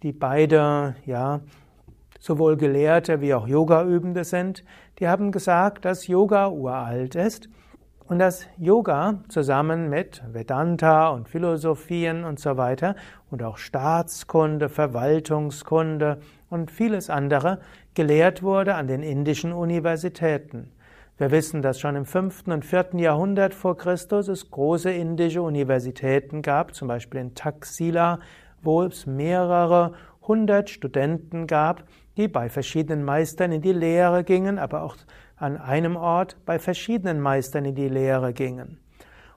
die 0.02 0.12
beide 0.12 0.97
ja 1.04 1.43
sowohl 2.21 2.57
Gelehrte 2.57 3.21
wie 3.21 3.35
auch 3.35 3.47
Yoga-Übende 3.47 4.25
sind, 4.25 4.64
die 4.99 5.09
haben 5.09 5.31
gesagt, 5.31 5.85
dass 5.85 6.07
Yoga 6.07 6.49
uralt 6.49 7.16
ist 7.16 7.50
und 8.07 8.19
dass 8.19 8.47
Yoga 8.59 9.21
zusammen 9.29 9.89
mit 9.89 10.23
Vedanta 10.31 11.09
und 11.09 11.29
Philosophien 11.29 12.25
und 12.25 12.39
so 12.39 12.57
weiter 12.57 12.97
und 13.31 13.43
auch 13.43 13.57
Staatskunde, 13.57 14.69
Verwaltungskunde 14.69 16.19
und 16.51 16.71
vieles 16.71 17.09
andere 17.09 17.61
gelehrt 17.95 18.43
wurde 18.43 18.75
an 18.75 18.89
den 18.89 19.03
indischen 19.03 19.53
Universitäten. 19.53 20.71
Wir 21.17 21.31
wissen, 21.31 21.63
dass 21.63 21.81
schon 21.81 21.97
im 21.97 22.05
5. 22.05 22.49
und 22.49 22.65
4. 22.65 22.89
Jahrhundert 22.95 23.55
vor 23.55 23.77
Christus 23.77 24.29
es 24.29 24.51
große 24.51 24.91
indische 24.91 25.43
Universitäten 25.43 26.43
gab, 26.43 26.75
zum 26.75 26.89
Beispiel 26.89 27.21
in 27.21 27.35
Taxila, 27.35 28.19
wo 28.63 28.83
es 28.83 29.07
mehrere 29.07 29.93
hundert 30.23 30.71
Studenten 30.71 31.47
gab, 31.47 31.85
die 32.17 32.29
bei 32.29 32.49
verschiedenen 32.49 33.05
Meistern 33.05 33.53
in 33.53 33.63
die 33.63 33.73
Lehre 33.73 34.25
gingen, 34.25 34.59
aber 34.59 34.83
auch 34.83 34.97
an 35.37 35.57
einem 35.57 35.97
Ort 35.97 36.37
bei 36.45 36.59
verschiedenen 36.59 37.21
Meistern 37.21 37.64
in 37.64 37.75
die 37.75 37.88
Lehre 37.88 38.33
gingen. 38.33 38.79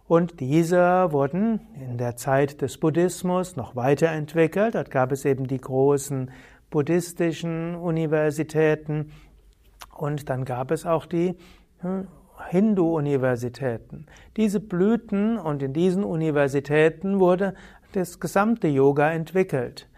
Und 0.08 0.40
diese 0.40 1.12
wurden 1.12 1.60
in 1.76 1.98
der 1.98 2.16
Zeit 2.16 2.62
des 2.62 2.78
Buddhismus 2.78 3.58
noch 3.58 3.76
weiterentwickelt. 3.76 4.76
Dort 4.76 4.90
gab 4.90 5.12
es 5.12 5.26
eben 5.26 5.48
die 5.48 5.60
großen 5.60 6.32
buddhistischen 6.70 7.76
Universitäten 7.76 9.12
und 9.96 10.30
dann 10.30 10.46
gab 10.46 10.72
es 10.72 10.86
auch 10.86 11.06
die 11.06 11.36
hm, 11.80 12.08
Hindu-Universitäten. 12.50 14.06
Diese 14.38 14.60
blühten 14.60 15.38
und 15.38 15.62
in 15.64 15.74
diesen 15.74 16.04
Universitäten 16.04 17.20
wurde 17.20 17.54
das 17.94 18.20
gesamte 18.20 18.68
Yoga 18.68 19.12
entwickelt. 19.12 19.90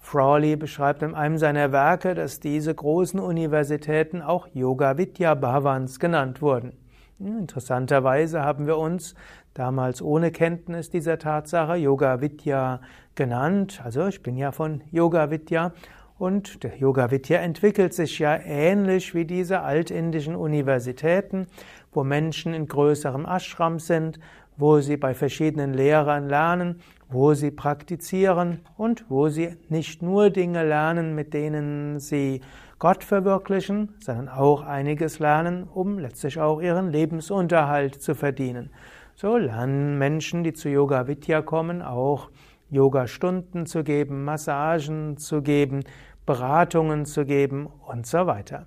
Frawley 0.00 0.56
beschreibt 0.56 1.02
in 1.02 1.14
einem 1.14 1.38
seiner 1.38 1.72
Werke, 1.72 2.14
dass 2.14 2.38
diese 2.40 2.74
großen 2.74 3.18
Universitäten 3.18 4.20
auch 4.20 4.46
Yoga 4.52 4.98
Vidya 4.98 5.34
Bhavans 5.34 5.98
genannt 5.98 6.42
wurden. 6.42 6.72
Interessanterweise 7.18 8.42
haben 8.42 8.66
wir 8.66 8.76
uns 8.76 9.14
damals 9.54 10.02
ohne 10.02 10.30
Kenntnis 10.30 10.90
dieser 10.90 11.18
Tatsache 11.18 11.76
Yoga 11.76 12.20
Vidya 12.20 12.80
genannt. 13.14 13.80
Also 13.82 14.06
ich 14.06 14.22
bin 14.22 14.36
ja 14.36 14.52
von 14.52 14.82
Yoga 14.92 15.30
Vidya 15.30 15.72
und 16.18 16.64
der 16.64 16.76
Yoga 16.76 17.10
Vidya 17.10 17.38
entwickelt 17.38 17.94
sich 17.94 18.18
ja 18.18 18.36
ähnlich 18.36 19.14
wie 19.14 19.24
diese 19.24 19.60
altindischen 19.60 20.34
Universitäten, 20.34 21.46
wo 21.92 22.04
Menschen 22.04 22.54
in 22.54 22.66
größerem 22.66 23.24
Ashram 23.24 23.78
sind, 23.78 24.18
wo 24.56 24.80
sie 24.80 24.96
bei 24.96 25.14
verschiedenen 25.14 25.72
Lehrern 25.72 26.28
lernen, 26.28 26.80
wo 27.08 27.34
sie 27.34 27.52
praktizieren 27.52 28.60
und 28.76 29.04
wo 29.08 29.28
sie 29.28 29.56
nicht 29.68 30.02
nur 30.02 30.30
Dinge 30.30 30.66
lernen, 30.66 31.14
mit 31.14 31.32
denen 31.32 32.00
sie 32.00 32.40
Gott 32.80 33.04
verwirklichen, 33.04 33.94
sondern 34.00 34.28
auch 34.28 34.62
einiges 34.62 35.20
lernen, 35.20 35.64
um 35.64 35.98
letztlich 35.98 36.40
auch 36.40 36.60
ihren 36.60 36.90
Lebensunterhalt 36.90 38.02
zu 38.02 38.14
verdienen. 38.14 38.70
So 39.14 39.36
lernen 39.36 39.98
Menschen, 39.98 40.44
die 40.44 40.52
zu 40.52 40.68
Yoga 40.68 41.06
Vidya 41.06 41.42
kommen, 41.42 41.82
auch 41.82 42.30
Yoga-Stunden 42.70 43.66
zu 43.66 43.82
geben, 43.82 44.24
Massagen 44.24 45.16
zu 45.16 45.42
geben, 45.42 45.84
Beratungen 46.28 47.06
zu 47.06 47.24
geben 47.24 47.70
und 47.86 48.06
so 48.06 48.26
weiter. 48.26 48.66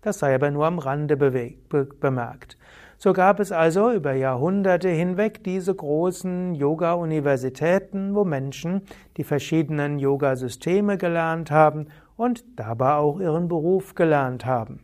Das 0.00 0.20
sei 0.20 0.34
aber 0.34 0.50
nur 0.50 0.64
am 0.64 0.78
Rande 0.78 1.18
bemerkt. 1.18 2.56
So 2.96 3.12
gab 3.12 3.38
es 3.38 3.52
also 3.52 3.92
über 3.92 4.14
Jahrhunderte 4.14 4.88
hinweg 4.88 5.44
diese 5.44 5.74
großen 5.74 6.54
Yoga-Universitäten, 6.54 8.14
wo 8.14 8.24
Menschen 8.24 8.80
die 9.18 9.24
verschiedenen 9.24 9.98
Yoga-Systeme 9.98 10.96
gelernt 10.96 11.50
haben 11.50 11.88
und 12.16 12.44
dabei 12.56 12.94
auch 12.94 13.20
ihren 13.20 13.46
Beruf 13.46 13.94
gelernt 13.94 14.46
haben. 14.46 14.80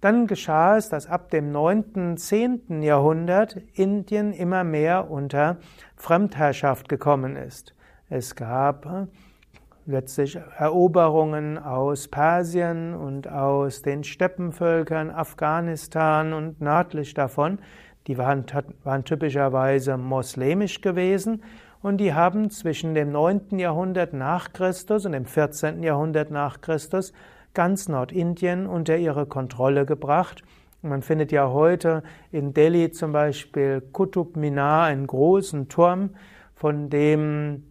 Dann 0.00 0.26
geschah 0.26 0.76
es, 0.76 0.88
dass 0.88 1.06
ab 1.06 1.30
dem 1.30 1.52
9., 1.52 2.16
10. 2.16 2.82
Jahrhundert 2.82 3.58
Indien 3.74 4.32
immer 4.32 4.64
mehr 4.64 5.08
unter 5.08 5.58
Fremdherrschaft 5.94 6.88
gekommen 6.88 7.36
ist. 7.36 7.76
Es 8.08 8.34
gab 8.34 9.08
letztlich 9.86 10.38
Eroberungen 10.58 11.58
aus 11.58 12.08
Persien 12.08 12.94
und 12.94 13.28
aus 13.28 13.82
den 13.82 14.04
Steppenvölkern 14.04 15.10
Afghanistan 15.10 16.32
und 16.32 16.60
nördlich 16.60 17.14
davon, 17.14 17.58
die 18.06 18.18
waren, 18.18 18.44
waren 18.82 19.04
typischerweise 19.04 19.96
moslemisch 19.96 20.80
gewesen 20.80 21.42
und 21.82 21.98
die 21.98 22.14
haben 22.14 22.50
zwischen 22.50 22.94
dem 22.94 23.12
9. 23.12 23.58
Jahrhundert 23.58 24.14
nach 24.14 24.52
Christus 24.52 25.04
und 25.04 25.12
dem 25.12 25.26
14. 25.26 25.82
Jahrhundert 25.82 26.30
nach 26.30 26.60
Christus 26.60 27.12
ganz 27.52 27.88
Nordindien 27.88 28.66
unter 28.66 28.96
ihre 28.96 29.26
Kontrolle 29.26 29.86
gebracht. 29.86 30.42
Man 30.82 31.02
findet 31.02 31.32
ja 31.32 31.48
heute 31.48 32.02
in 32.30 32.52
Delhi 32.52 32.90
zum 32.90 33.12
Beispiel 33.12 33.82
Qutub 33.92 34.36
Minar, 34.36 34.84
einen 34.84 35.06
großen 35.06 35.68
Turm, 35.68 36.10
von 36.54 36.90
dem 36.90 37.64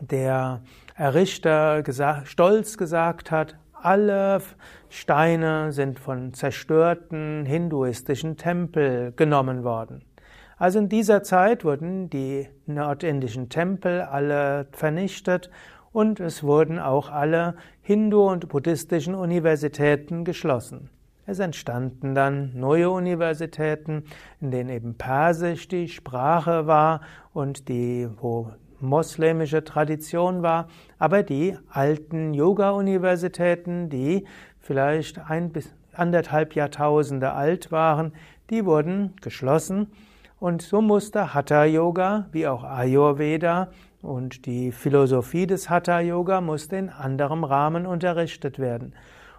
der 0.00 0.62
Errichter 0.98 1.82
gesagt, 1.82 2.28
stolz 2.28 2.78
gesagt 2.78 3.30
hat, 3.30 3.56
alle 3.74 4.40
Steine 4.88 5.70
sind 5.70 5.98
von 5.98 6.32
zerstörten 6.32 7.44
hinduistischen 7.44 8.38
Tempel 8.38 9.12
genommen 9.14 9.62
worden. 9.62 10.02
Also 10.56 10.78
in 10.78 10.88
dieser 10.88 11.22
Zeit 11.22 11.66
wurden 11.66 12.08
die 12.08 12.48
nordindischen 12.64 13.50
Tempel 13.50 14.00
alle 14.00 14.68
vernichtet 14.72 15.50
und 15.92 16.18
es 16.18 16.42
wurden 16.42 16.78
auch 16.78 17.10
alle 17.10 17.56
Hindu- 17.82 18.30
und 18.30 18.48
buddhistischen 18.48 19.14
Universitäten 19.14 20.24
geschlossen. 20.24 20.88
Es 21.26 21.40
entstanden 21.40 22.14
dann 22.14 22.52
neue 22.54 22.88
Universitäten, 22.88 24.04
in 24.40 24.50
denen 24.50 24.70
eben 24.70 24.94
Persisch 24.94 25.68
die 25.68 25.88
Sprache 25.88 26.66
war 26.66 27.02
und 27.34 27.68
die, 27.68 28.08
wo 28.18 28.52
moslemische 28.80 29.64
Tradition 29.64 30.42
war, 30.42 30.68
aber 30.98 31.22
die 31.22 31.56
alten 31.70 32.34
Yoga-Universitäten, 32.34 33.88
die 33.88 34.24
vielleicht 34.60 35.18
ein 35.18 35.50
bis 35.50 35.72
anderthalb 35.92 36.54
Jahrtausende 36.54 37.32
alt 37.32 37.72
waren, 37.72 38.12
die 38.50 38.64
wurden 38.64 39.14
geschlossen 39.22 39.90
und 40.38 40.62
so 40.62 40.82
musste 40.82 41.34
Hatha 41.34 41.64
Yoga 41.64 42.26
wie 42.32 42.46
auch 42.46 42.62
Ayurveda 42.62 43.68
und 44.02 44.44
die 44.46 44.70
Philosophie 44.70 45.46
des 45.46 45.70
Hatha 45.70 46.00
Yoga 46.00 46.40
musste 46.40 46.76
in 46.76 46.90
anderem 46.90 47.42
Rahmen 47.42 47.86
unterrichtet 47.86 48.58
werden. 48.58 48.92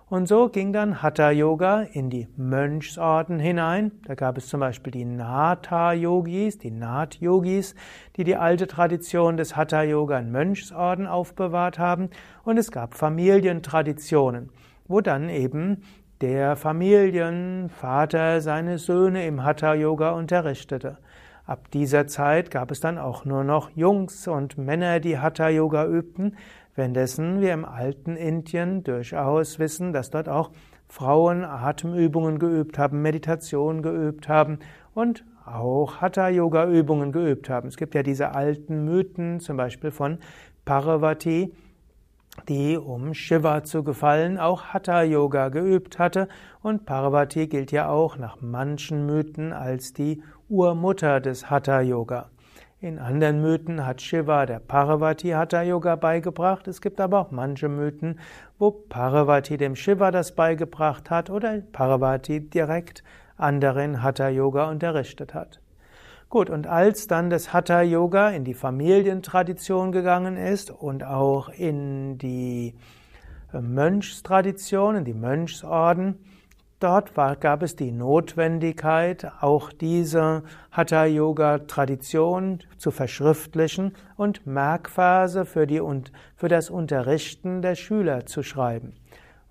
Und 0.09 0.29
so 0.29 0.47
ging 0.47 0.71
dann 0.71 1.01
Hatha 1.01 1.31
Yoga 1.31 1.81
in 1.81 2.09
die 2.09 2.29
Mönchsorden 2.37 3.39
hinein. 3.39 3.91
Da 4.05 4.15
gab 4.15 4.37
es 4.37 4.47
zum 4.47 4.61
Beispiel 4.61 4.91
die 4.91 5.03
Natha 5.03 5.91
Yogis, 5.91 6.57
die 6.57 6.71
Nath 6.71 7.15
Yogis, 7.15 7.75
die 8.15 8.23
die 8.23 8.37
alte 8.37 8.67
Tradition 8.67 9.35
des 9.35 9.57
Hatha 9.57 9.83
Yoga 9.83 10.17
in 10.17 10.31
Mönchsorden 10.31 11.07
aufbewahrt 11.07 11.77
haben. 11.77 12.09
Und 12.45 12.57
es 12.57 12.71
gab 12.71 12.93
Familientraditionen, 12.93 14.49
wo 14.87 15.01
dann 15.01 15.27
eben 15.27 15.83
der 16.21 16.55
Familienvater 16.55 18.39
seine 18.39 18.77
Söhne 18.77 19.27
im 19.27 19.43
Hatha 19.43 19.73
Yoga 19.73 20.11
unterrichtete. 20.11 20.99
Ab 21.45 21.69
dieser 21.71 22.07
Zeit 22.07 22.49
gab 22.49 22.71
es 22.71 22.79
dann 22.79 22.97
auch 22.97 23.25
nur 23.25 23.43
noch 23.43 23.71
Jungs 23.71 24.25
und 24.29 24.57
Männer, 24.57 25.01
die 25.01 25.19
Hatha 25.19 25.49
Yoga 25.49 25.85
übten, 25.85 26.37
Währenddessen 26.77 27.41
wir 27.41 27.53
im 27.53 27.65
alten 27.65 28.15
Indien 28.15 28.83
durchaus 28.83 29.57
wissen, 29.57 29.93
dass 29.93 30.11
dort 30.11 30.29
auch 30.29 30.51
Frauen 30.87 31.43
Atemübungen 31.43 32.37
geübt 32.37 32.77
haben, 32.77 33.01
Meditation 33.01 33.81
geübt 33.81 34.29
haben 34.29 34.59
und 34.93 35.25
auch 35.43 36.01
Hatha-Yoga-Übungen 36.01 37.11
geübt 37.11 37.49
haben. 37.49 37.67
Es 37.67 37.77
gibt 37.77 37.95
ja 37.95 38.03
diese 38.03 38.35
alten 38.35 38.85
Mythen, 38.85 39.39
zum 39.39 39.57
Beispiel 39.57 39.89
von 39.89 40.19
Parvati, 40.65 41.51
die, 42.47 42.77
um 42.77 43.15
Shiva 43.15 43.63
zu 43.63 43.83
gefallen, 43.83 44.37
auch 44.37 44.65
Hatha 44.65 45.01
Yoga 45.01 45.49
geübt 45.49 45.97
hatte 45.97 46.27
und 46.61 46.85
Parvati 46.85 47.47
gilt 47.47 47.71
ja 47.71 47.89
auch 47.89 48.17
nach 48.17 48.39
manchen 48.39 49.07
Mythen 49.07 49.51
als 49.51 49.93
die 49.93 50.21
Urmutter 50.47 51.21
des 51.21 51.49
Hatha 51.49 51.81
Yoga. 51.81 52.29
In 52.79 52.99
anderen 52.99 53.41
Mythen 53.41 53.87
hat 53.87 54.03
Shiva 54.03 54.45
der 54.45 54.59
Parvati 54.59 55.29
Hatha 55.29 55.63
Yoga 55.63 55.95
beigebracht. 55.95 56.67
Es 56.67 56.79
gibt 56.79 57.01
aber 57.01 57.21
auch 57.21 57.31
manche 57.31 57.69
Mythen, 57.69 58.19
wo 58.59 58.69
Parvati 58.69 59.57
dem 59.57 59.75
Shiva 59.75 60.11
das 60.11 60.35
beigebracht 60.35 61.09
hat 61.09 61.31
oder 61.31 61.59
Parvati 61.71 62.39
direkt 62.39 63.03
anderen 63.35 64.03
Hatha 64.03 64.29
Yoga 64.29 64.69
unterrichtet 64.69 65.33
hat. 65.33 65.59
Gut, 66.29 66.51
und 66.51 66.67
als 66.67 67.07
dann 67.07 67.31
das 67.31 67.51
Hatha 67.51 67.81
Yoga 67.81 68.29
in 68.29 68.43
die 68.43 68.53
Familientradition 68.53 69.91
gegangen 69.91 70.37
ist 70.37 70.69
und 70.69 71.03
auch 71.03 71.49
in 71.49 72.19
die 72.19 72.75
äh, 73.53 73.59
Mönchstradition, 73.59 74.97
in 74.97 75.03
die 75.03 75.15
Mönchsorden, 75.15 76.19
dort 76.79 77.17
war, 77.17 77.35
gab 77.35 77.63
es 77.63 77.75
die 77.75 77.91
Notwendigkeit, 77.91 79.31
auch 79.41 79.71
diese 79.71 80.43
Hatha 80.71 81.05
Yoga 81.05 81.59
Tradition 81.59 82.59
zu 82.77 82.91
verschriftlichen 82.91 83.93
und 84.15 84.45
Merkphase 84.45 85.45
für, 85.45 85.67
die, 85.67 85.81
für 86.35 86.47
das 86.47 86.69
Unterrichten 86.69 87.61
der 87.61 87.75
Schüler 87.75 88.25
zu 88.25 88.43
schreiben. 88.43 88.93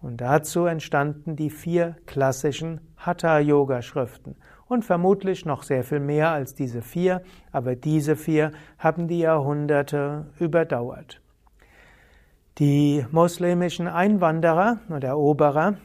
Und 0.00 0.20
dazu 0.20 0.66
entstanden 0.66 1.36
die 1.36 1.50
vier 1.50 1.96
klassischen 2.06 2.80
Hatha 2.96 3.38
Yoga 3.38 3.82
Schriften 3.82 4.36
und 4.68 4.84
vermutlich 4.84 5.44
noch 5.44 5.62
sehr 5.62 5.84
viel 5.84 6.00
mehr 6.00 6.30
als 6.30 6.54
diese 6.54 6.82
vier, 6.82 7.22
aber 7.52 7.76
diese 7.76 8.16
vier 8.16 8.52
haben 8.78 9.08
die 9.08 9.20
Jahrhunderte 9.20 10.26
überdauert. 10.38 11.20
Die 12.58 13.04
muslimischen 13.10 13.86
Einwanderer 13.86 14.78
oder 14.88 15.08
Eroberer 15.08 15.76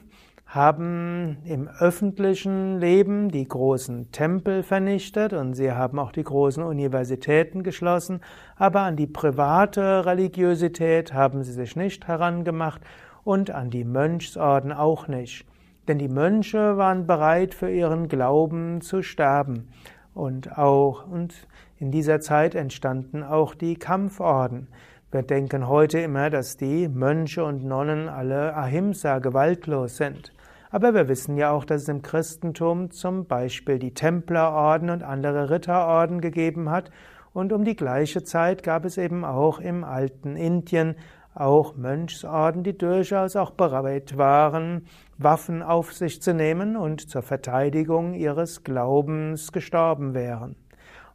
haben 0.54 1.38
im 1.46 1.70
öffentlichen 1.80 2.78
Leben 2.78 3.30
die 3.30 3.48
großen 3.48 4.12
Tempel 4.12 4.64
vernichtet 4.64 5.32
und 5.32 5.54
sie 5.54 5.72
haben 5.72 5.98
auch 5.98 6.12
die 6.12 6.26
großen 6.26 6.62
Universitäten 6.62 7.64
geschlossen, 7.64 8.20
aber 8.58 8.82
an 8.82 8.98
die 8.98 9.08
private 9.08 10.06
Religiosität 10.06 11.14
haben 11.14 11.46
sie 11.46 11.54
sich 11.54 11.78
nicht 11.78 12.06
herangemacht 12.06 12.82
und 13.24 13.50
an 13.50 13.70
die 13.70 13.86
Mönchsorden 13.86 14.74
auch 14.74 15.08
nicht. 15.08 15.46
Denn 15.88 16.00
die 16.00 16.10
Mönche 16.10 16.76
waren 16.76 17.08
bereit, 17.08 17.54
für 17.54 17.72
ihren 17.72 18.10
Glauben 18.10 18.82
zu 18.82 19.04
sterben. 19.04 19.70
Und 20.14 20.58
auch, 20.58 21.08
und 21.08 21.34
in 21.78 21.92
dieser 21.92 22.20
Zeit 22.20 22.56
entstanden 22.56 23.24
auch 23.24 23.56
die 23.56 23.76
Kampforden. 23.76 24.68
Wir 25.12 25.24
denken 25.24 25.70
heute 25.70 26.00
immer, 26.00 26.30
dass 26.30 26.58
die 26.58 26.90
Mönche 26.90 27.46
und 27.46 27.64
Nonnen 27.64 28.10
alle 28.10 28.54
Ahimsa 28.56 29.20
gewaltlos 29.20 29.96
sind. 29.96 30.34
Aber 30.72 30.94
wir 30.94 31.10
wissen 31.10 31.36
ja 31.36 31.52
auch, 31.52 31.66
dass 31.66 31.84
es 31.84 31.90
im 31.90 32.02
Christentum 32.02 32.92
zum 32.92 33.26
Beispiel 33.26 33.78
die 33.78 33.94
Templerorden 33.94 34.90
und 34.90 35.04
andere 35.04 35.50
Ritterorden 35.50 36.22
gegeben 36.22 36.70
hat. 36.70 36.92
Und 37.34 37.52
um 37.52 37.66
die 37.66 37.76
gleiche 37.76 38.24
Zeit 38.24 38.64
gab 38.64 38.86
es 38.86 38.98
eben 38.98 39.26
auch 39.26 39.60
im 39.60 39.84
alten 39.84 40.38
Indien 40.38 40.96
auch 41.34 41.76
Mönchsorden, 41.76 42.64
die 42.64 42.78
durchaus 42.78 43.36
auch 43.36 43.52
bereit 43.52 44.18
waren, 44.18 44.86
Waffen 45.18 45.62
auf 45.62 45.94
sich 45.94 46.22
zu 46.22 46.34
nehmen 46.34 46.76
und 46.76 47.10
zur 47.10 47.22
Verteidigung 47.22 48.14
ihres 48.14 48.64
Glaubens 48.64 49.52
gestorben 49.52 50.14
wären. 50.14 50.56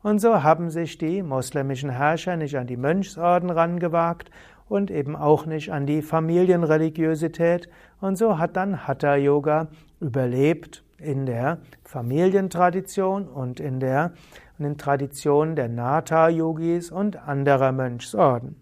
Und 0.02 0.20
so 0.20 0.42
haben 0.42 0.70
sich 0.70 0.98
die 0.98 1.22
moslemischen 1.22 1.90
Herrscher 1.90 2.36
nicht 2.36 2.56
an 2.56 2.66
die 2.66 2.76
Mönchsorden 2.76 3.50
rangewagt 3.50 4.30
und 4.68 4.90
eben 4.90 5.16
auch 5.16 5.46
nicht 5.46 5.72
an 5.72 5.86
die 5.86 6.02
Familienreligiosität. 6.02 7.68
Und 8.00 8.16
so 8.16 8.38
hat 8.38 8.56
dann 8.56 8.86
Hatha 8.86 9.16
Yoga 9.16 9.68
überlebt 10.00 10.84
in 10.98 11.26
der 11.26 11.58
Familientradition 11.84 13.28
und 13.28 13.60
in 13.60 13.80
der 13.80 14.12
in 14.58 14.64
den 14.64 14.78
Traditionen 14.78 15.56
der 15.56 15.68
Natha-Yogis 15.68 16.90
und 16.90 17.16
anderer 17.28 17.72
Mönchsorden. 17.72 18.56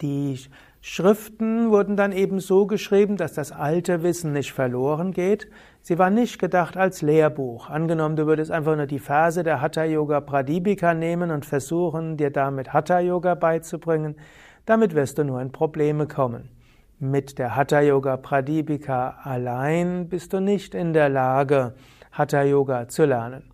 Die 0.00 0.38
Schriften 0.80 1.70
wurden 1.70 1.96
dann 1.96 2.12
eben 2.12 2.40
so 2.40 2.66
geschrieben, 2.66 3.16
dass 3.16 3.34
das 3.34 3.52
alte 3.52 4.02
Wissen 4.02 4.32
nicht 4.32 4.52
verloren 4.52 5.12
geht. 5.12 5.48
Sie 5.82 5.98
waren 5.98 6.14
nicht 6.14 6.38
gedacht 6.38 6.76
als 6.78 7.02
Lehrbuch. 7.02 7.68
Angenommen, 7.68 8.16
du 8.16 8.26
würdest 8.26 8.50
einfach 8.50 8.76
nur 8.76 8.86
die 8.86 8.98
Verse 8.98 9.42
der 9.42 9.60
Hatha 9.60 9.84
Yoga 9.84 10.20
Pradipika 10.20 10.94
nehmen 10.94 11.30
und 11.30 11.44
versuchen, 11.44 12.16
dir 12.16 12.30
damit 12.30 12.72
Hatha 12.72 12.98
Yoga 13.00 13.34
beizubringen, 13.34 14.16
damit 14.64 14.94
wirst 14.94 15.18
du 15.18 15.24
nur 15.24 15.42
in 15.42 15.52
Probleme 15.52 16.06
kommen. 16.06 16.48
Mit 17.02 17.38
der 17.38 17.56
Hatha 17.56 17.80
Yoga 17.80 18.18
Pradipika 18.18 19.20
allein 19.22 20.10
bist 20.10 20.34
du 20.34 20.40
nicht 20.40 20.74
in 20.74 20.92
der 20.92 21.08
Lage, 21.08 21.72
Hatha 22.12 22.42
Yoga 22.42 22.88
zu 22.88 23.06
lernen. 23.06 23.50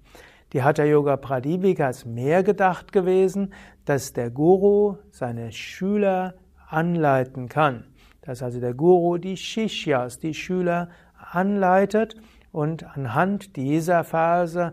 Die 0.53 0.65
Hatha 0.65 0.83
Yoga 0.83 1.17
Pradipika 1.17 1.89
ist 1.91 2.07
mehr 2.07 2.43
gedacht 2.43 2.91
gewesen, 2.91 3.53
dass 3.85 4.13
der 4.13 4.31
Guru 4.31 4.97
seine 5.13 5.53
Schüler 5.53 6.35
anleiten 6.69 7.49
kann. 7.49 7.85
Dass 8.23 8.43
also 8.43 8.59
der 8.59 8.75
Guru 8.75 9.17
die 9.17 9.37
Shishyas, 9.37 10.19
die 10.19 10.35
Schüler 10.35 10.89
anleitet 11.17 12.17
und 12.51 12.83
anhand 12.97 13.55
dieser 13.55 14.03
Phase 14.03 14.73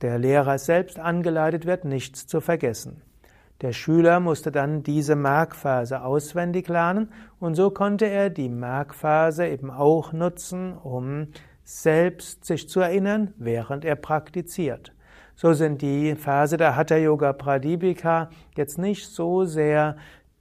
der 0.00 0.18
Lehrer 0.18 0.58
selbst 0.58 0.98
angeleitet 0.98 1.66
wird, 1.66 1.84
nichts 1.84 2.26
zu 2.26 2.40
vergessen. 2.40 3.00
Der 3.60 3.72
Schüler 3.74 4.20
musste 4.20 4.50
dann 4.50 4.82
diese 4.82 5.16
Merkphase 5.16 6.02
auswendig 6.02 6.68
lernen 6.68 7.12
und 7.38 7.56
so 7.56 7.70
konnte 7.70 8.06
er 8.06 8.30
die 8.30 8.48
Merkphase 8.48 9.46
eben 9.46 9.70
auch 9.70 10.14
nutzen, 10.14 10.72
um 10.72 11.28
selbst 11.62 12.46
sich 12.46 12.70
zu 12.70 12.80
erinnern, 12.80 13.34
während 13.36 13.84
er 13.84 13.96
praktiziert. 13.96 14.94
So 15.36 15.52
sind 15.52 15.82
die 15.82 16.14
Verse 16.16 16.56
der 16.56 16.74
Hatha 16.74 16.96
Yoga 16.96 17.34
Pradipika 17.34 18.30
jetzt 18.56 18.78
nicht 18.78 19.06
so 19.06 19.44
sehr 19.44 19.96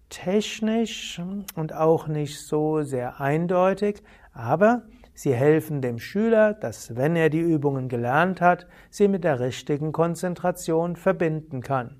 technisch 0.09 1.21
und 1.55 1.73
auch 1.73 2.07
nicht 2.07 2.39
so 2.39 2.83
sehr 2.83 3.19
eindeutig, 3.19 4.01
aber 4.31 4.83
sie 5.13 5.33
helfen 5.33 5.81
dem 5.81 5.99
Schüler, 5.99 6.53
dass 6.53 6.95
wenn 6.95 7.17
er 7.17 7.29
die 7.29 7.41
Übungen 7.41 7.89
gelernt 7.89 8.39
hat, 8.39 8.65
sie 8.89 9.09
mit 9.09 9.25
der 9.25 9.41
richtigen 9.41 9.91
Konzentration 9.91 10.95
verbinden 10.95 11.61
kann. 11.61 11.98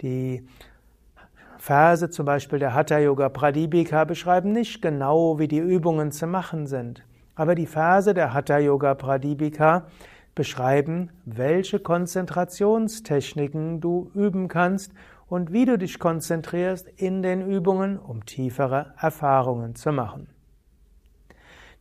Die 0.00 0.46
Verse 1.58 2.08
zum 2.10 2.24
Beispiel 2.24 2.60
der 2.60 2.72
Hatha 2.72 2.98
Yoga 2.98 3.28
Pradipika 3.28 4.04
beschreiben 4.04 4.52
nicht 4.52 4.80
genau, 4.80 5.40
wie 5.40 5.48
die 5.48 5.58
Übungen 5.58 6.12
zu 6.12 6.28
machen 6.28 6.68
sind. 6.68 7.04
Aber 7.34 7.56
die 7.56 7.66
Verse 7.66 8.14
der 8.14 8.32
Hatha 8.32 8.58
Yoga 8.58 8.94
Pradipika 8.94 9.88
beschreiben, 10.36 11.10
welche 11.24 11.80
Konzentrationstechniken 11.80 13.80
du 13.80 14.12
üben 14.14 14.46
kannst 14.46 14.92
und 15.26 15.52
wie 15.52 15.64
du 15.64 15.76
dich 15.76 15.98
konzentrierst 15.98 16.86
in 16.96 17.22
den 17.22 17.50
Übungen, 17.50 17.98
um 17.98 18.24
tiefere 18.24 18.94
Erfahrungen 19.00 19.74
zu 19.74 19.90
machen. 19.90 20.28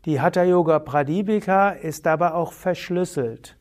Die 0.05 0.21
Hatha 0.21 0.43
Yoga 0.43 0.79
Pradipika 0.79 1.69
ist 1.69 2.07
aber 2.07 2.33
auch 2.33 2.53
verschlüsselt. 2.53 3.56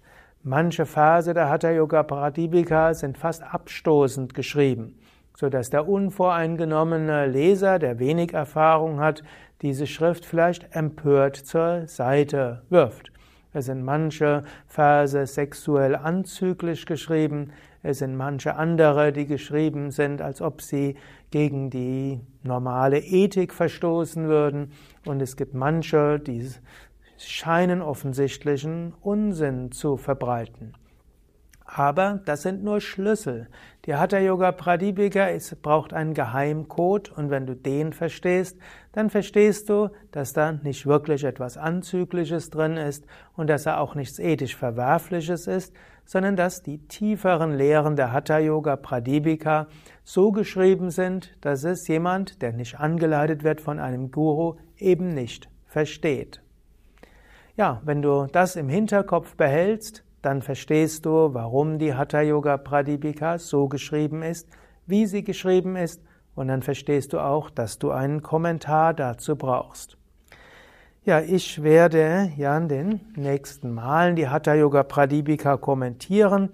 Manche 0.49 0.87
Verse 0.87 1.35
der 1.35 1.49
Hatha 1.49 1.73
Yoga 1.73 2.05
Pradipika 2.05 2.95
sind 2.95 3.19
fast 3.19 3.43
abstoßend 3.43 4.33
geschrieben, 4.33 4.97
so 5.35 5.49
dass 5.49 5.71
der 5.71 5.89
unvoreingenommene 5.89 7.27
Leser, 7.27 7.81
der 7.81 7.99
wenig 7.99 8.33
Erfahrung 8.33 9.01
hat, 9.01 9.25
diese 9.63 9.89
Schrift 9.89 10.25
vielleicht 10.25 10.77
empört 10.77 11.35
zur 11.35 11.89
Seite 11.89 12.63
wirft. 12.69 13.11
Es 13.55 13.65
sind 13.65 13.83
manche 13.83 14.45
Verse 14.69 15.27
sexuell 15.27 15.97
anzüglich 15.97 16.87
geschrieben, 16.87 17.51
es 17.83 17.99
sind 17.99 18.17
manche 18.17 18.55
andere, 18.55 19.13
die 19.13 19.27
geschrieben 19.27 19.91
sind, 19.91 20.23
als 20.23 20.41
ob 20.41 20.63
sie 20.63 20.97
gegen 21.33 21.71
die 21.71 22.21
normale 22.45 23.01
Ethik 23.01 23.53
verstoßen 23.53 24.29
würden, 24.29 24.71
und 25.07 25.21
es 25.21 25.37
gibt 25.37 25.55
manche, 25.55 26.21
die 26.21 26.49
scheinen 27.19 27.83
offensichtlichen 27.83 28.95
Unsinn 29.01 29.73
zu 29.73 29.97
verbreiten. 29.97 30.75
Aber 31.69 32.21
das 32.25 32.43
sind 32.43 32.63
nur 32.63 32.81
Schlüssel. 32.81 33.49
Die 33.87 33.95
Hatha 33.97 34.19
Yoga 34.19 34.53
Pradipika 34.53 35.29
braucht 35.63 35.93
einen 35.93 36.15
Geheimcode 36.15 37.11
und 37.11 37.31
wenn 37.31 37.47
du 37.47 37.57
den 37.57 37.93
verstehst, 37.93 38.57
dann 38.93 39.11
verstehst 39.11 39.69
du, 39.69 39.91
dass 40.13 40.33
da 40.33 40.53
nicht 40.53 40.87
wirklich 40.87 41.25
etwas 41.25 41.59
Anzügliches 41.59 42.51
drin 42.51 42.77
ist 42.77 43.05
und 43.35 43.51
dass 43.51 43.67
er 43.67 43.81
auch 43.81 43.97
nichts 43.97 44.21
ethisch 44.21 44.57
Verwerfliches 44.57 45.49
ist, 45.49 45.75
sondern 46.05 46.37
dass 46.37 46.63
die 46.63 46.79
tieferen 46.87 47.57
Lehren 47.57 47.97
der 47.97 48.13
Hatha 48.13 48.39
Yoga 48.39 48.77
Pradipika 48.77 49.67
so 50.05 50.31
geschrieben 50.31 50.91
sind, 50.91 51.37
dass 51.41 51.65
es 51.65 51.89
jemand, 51.89 52.43
der 52.43 52.53
nicht 52.53 52.79
angeleitet 52.79 53.43
wird 53.43 53.61
von 53.61 53.81
einem 53.81 54.13
Guru, 54.13 54.55
eben 54.79 55.09
nicht 55.09 55.49
versteht. 55.67 56.41
Ja, 57.57 57.81
wenn 57.87 58.03
du 58.03 58.27
das 58.31 58.55
im 58.57 58.69
Hinterkopf 58.69 59.35
behältst, 59.35 60.05
dann 60.21 60.43
verstehst 60.43 61.07
du, 61.07 61.33
warum 61.33 61.79
die 61.79 61.95
Hatha 61.95 62.21
Yoga 62.21 62.59
Pradipika 62.59 63.39
so 63.39 63.67
geschrieben 63.67 64.23
ist, 64.23 64.47
wie 64.85 65.07
sie 65.07 65.25
geschrieben 65.25 65.75
ist 65.75 66.03
und 66.35 66.49
dann 66.49 66.61
verstehst 66.61 67.15
du 67.15 67.19
auch, 67.19 67.49
dass 67.49 67.79
du 67.79 67.93
einen 67.93 68.23
Kommentar 68.23 68.93
dazu 68.93 69.37
brauchst. 69.37 69.97
Ja, 71.07 71.21
ich 71.21 71.63
werde 71.63 72.31
ja 72.37 72.59
in 72.59 72.69
den 72.69 73.01
nächsten 73.17 73.73
Malen 73.73 74.17
die 74.17 74.29
Hatha 74.29 74.53
Yoga 74.53 74.83
Pradipika 74.83 75.57
kommentieren. 75.57 76.51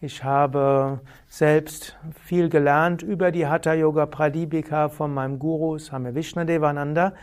Ich 0.00 0.22
habe 0.22 1.00
selbst 1.26 1.98
viel 2.22 2.48
gelernt 2.48 3.02
über 3.02 3.32
die 3.32 3.48
Hatha 3.48 3.74
Yoga 3.74 4.06
Pradipika 4.06 4.88
von 4.88 5.12
meinem 5.12 5.40
Guru 5.40 5.80
Swami 5.80 6.14
Vishnadevananda. 6.14 7.14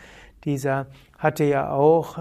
Dieser 0.44 0.86
hatte 1.16 1.44
ja 1.44 1.70
auch 1.70 2.18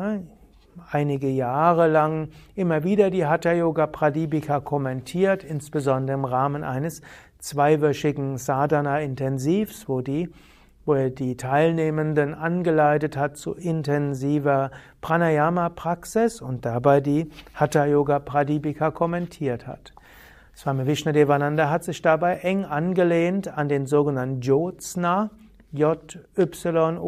einige 0.92 1.30
Jahre 1.30 1.88
lang 1.88 2.30
immer 2.56 2.84
wieder 2.84 3.10
die 3.10 3.26
Hatha 3.26 3.52
Yoga 3.54 3.88
Pradipika 3.88 4.60
kommentiert, 4.60 5.44
insbesondere 5.44 6.18
im 6.18 6.26
Rahmen 6.26 6.64
eines 6.64 7.02
zweiwöchigen 7.40 8.38
Sadhana 8.38 9.00
Intensivs, 9.00 9.88
wo 9.88 10.02
die 10.02 10.30
wo 10.86 10.96
er 10.96 11.10
die 11.10 11.38
Teilnehmenden 11.38 12.34
angeleitet 12.34 13.16
hat 13.16 13.38
zu 13.38 13.54
intensiver 13.54 14.72
Pranayama-Praxis 15.02 16.42
und 16.42 16.66
dabei 16.66 17.02
die 17.02 17.30
Hatha 17.54 17.86
Yoga 17.86 18.20
Pradipika 18.20 18.92
kommentiert 18.92 19.68
hat. 19.68 19.94
Swami 20.56 20.86
Vishnadevananda 20.86 21.70
hat 21.70 21.84
sich 21.84 22.02
dabei 22.02 22.38
eng 22.38 22.66
angelehnt 22.66 23.48
an 23.48 23.70
den 23.70 23.86
sogenannten 23.86 24.42
Jyotsna, 24.42 25.30
J-Y-O-T-S-N-A. 25.74 27.02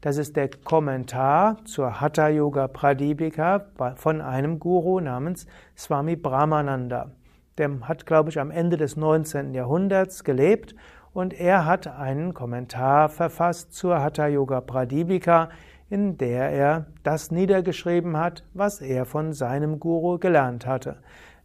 Das 0.00 0.16
ist 0.16 0.36
der 0.36 0.50
Kommentar 0.50 1.64
zur 1.64 2.00
Hatha 2.00 2.28
Yoga 2.28 2.66
Pradipika 2.68 3.66
von 3.94 4.20
einem 4.20 4.58
Guru 4.58 4.98
namens 5.00 5.46
Swami 5.76 6.16
Brahmananda. 6.16 7.12
Der 7.56 7.70
hat, 7.82 8.04
glaube 8.06 8.30
ich, 8.30 8.40
am 8.40 8.50
Ende 8.50 8.76
des 8.76 8.96
19. 8.96 9.54
Jahrhunderts 9.54 10.24
gelebt 10.24 10.74
und 11.12 11.32
er 11.32 11.66
hat 11.66 11.86
einen 11.86 12.34
Kommentar 12.34 13.08
verfasst 13.08 13.74
zur 13.74 14.00
Hatha 14.00 14.26
Yoga 14.26 14.60
Pradipika, 14.60 15.50
in 15.90 16.18
der 16.18 16.50
er 16.50 16.86
das 17.02 17.30
niedergeschrieben 17.30 18.16
hat, 18.16 18.44
was 18.54 18.80
er 18.80 19.04
von 19.04 19.32
seinem 19.32 19.80
Guru 19.80 20.18
gelernt 20.18 20.66
hatte. 20.66 20.98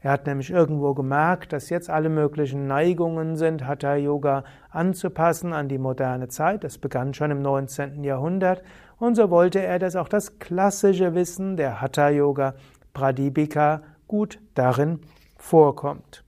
Er 0.04 0.12
hat 0.12 0.28
nämlich 0.28 0.52
irgendwo 0.52 0.94
gemerkt, 0.94 1.54
dass 1.54 1.70
jetzt 1.70 1.90
alle 1.90 2.10
möglichen 2.10 2.68
Neigungen 2.68 3.38
sind, 3.38 3.66
Hatha 3.66 3.96
Yoga 3.96 4.44
anzupassen 4.70 5.54
an 5.54 5.70
die 5.70 5.78
moderne 5.78 6.28
Zeit. 6.28 6.66
Das 6.66 6.78
begann 6.78 7.14
schon 7.14 7.32
im 7.32 7.42
19. 7.42 8.04
Jahrhundert. 8.04 8.64
Und 9.00 9.16
so 9.16 9.30
wollte 9.30 9.62
er, 9.62 9.80
dass 9.80 9.96
auch 9.96 10.10
das 10.10 10.40
klassische 10.40 11.16
Wissen 11.16 11.56
der 11.56 11.80
Hatha 11.80 12.10
Yoga 12.10 12.56
Pradipika 12.94 13.82
gut 14.06 14.40
darin 14.56 15.00
vorkommt. 15.38 16.26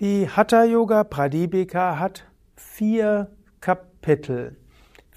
Die 0.00 0.26
Hatha 0.26 0.64
Yoga 0.64 1.04
Pradipika 1.04 1.98
hat 1.98 2.24
vier 2.56 3.30
Kapitel. 3.60 4.56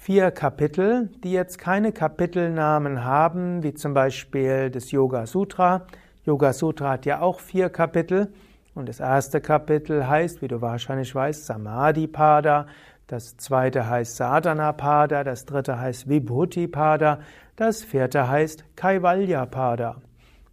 Vier 0.04 0.32
Kapitel, 0.32 1.08
die 1.24 1.32
jetzt 1.32 1.58
keine 1.58 1.90
Kapitelnamen 1.90 3.04
haben, 3.04 3.62
wie 3.62 3.72
zum 3.72 3.94
Beispiel 3.94 4.68
das 4.68 4.90
Yoga 4.90 5.24
Sutra. 5.24 5.86
Yoga 6.26 6.52
Sutra 6.52 6.90
hat 6.90 7.06
ja 7.06 7.22
auch 7.22 7.40
vier 7.40 7.70
Kapitel. 7.70 8.30
Und 8.74 8.90
das 8.90 9.00
erste 9.00 9.40
Kapitel 9.40 10.06
heißt, 10.06 10.42
wie 10.42 10.48
du 10.48 10.60
wahrscheinlich 10.60 11.14
weißt, 11.14 11.46
Samadhi 11.46 12.06
Pada. 12.06 12.66
Das 13.06 13.38
zweite 13.38 13.88
heißt 13.88 14.16
Sadhana 14.16 14.72
Pada. 14.72 15.24
Das 15.24 15.46
dritte 15.46 15.80
heißt 15.80 16.06
Vibhuti 16.06 16.68
Pada. 16.68 17.20
Das 17.56 17.82
vierte 17.82 18.28
heißt 18.28 18.76
Kaivalya 18.76 19.46
Pada. 19.46 20.02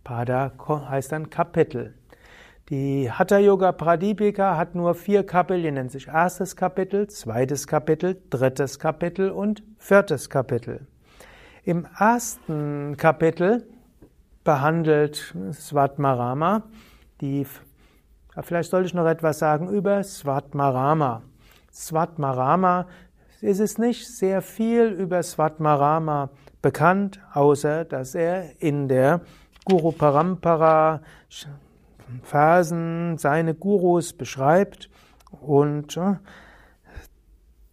Pada 0.06 0.54
heißt 0.90 1.12
dann 1.12 1.30
Kapitel. 1.30 1.94
Die 2.72 3.12
Hatha 3.12 3.38
Yoga 3.38 3.74
Pradipika 3.74 4.56
hat 4.56 4.76
nur 4.76 4.96
vier 4.96 5.26
Kapitel, 5.26 5.62
die 5.62 5.72
nennt 5.72 5.92
sich 5.92 6.08
erstes 6.08 6.56
Kapitel, 6.56 7.06
zweites 7.10 7.68
Kapitel, 7.68 8.22
drittes 8.30 8.80
Kapitel 8.80 9.30
und 9.30 9.62
viertes 9.78 10.30
Kapitel. 10.30 10.88
Im 11.66 11.86
ersten 12.00 12.96
Kapitel 12.96 13.68
behandelt 14.46 15.36
Svatmarama 15.52 16.64
die, 17.20 17.46
vielleicht 18.42 18.72
sollte 18.72 18.88
ich 18.88 18.94
noch 18.94 19.06
etwas 19.06 19.40
sagen 19.40 19.68
über 19.68 20.02
Svatmarama. 20.02 21.24
Svatmarama, 21.74 22.88
es 23.42 23.60
ist 23.60 23.80
nicht 23.80 24.08
sehr 24.08 24.42
viel 24.42 24.86
über 24.86 25.22
Svatmarama 25.22 26.30
bekannt, 26.62 27.20
außer 27.34 27.84
dass 27.84 28.16
er 28.16 28.62
in 28.62 28.88
der 28.88 29.20
Guru 29.66 29.92
Parampara 29.92 31.02
Versen 32.24 33.17
seine 33.17 33.54
Gurus 33.54 34.13
beschreibt 34.13 34.89
und 35.30 35.97
äh, 35.97 36.15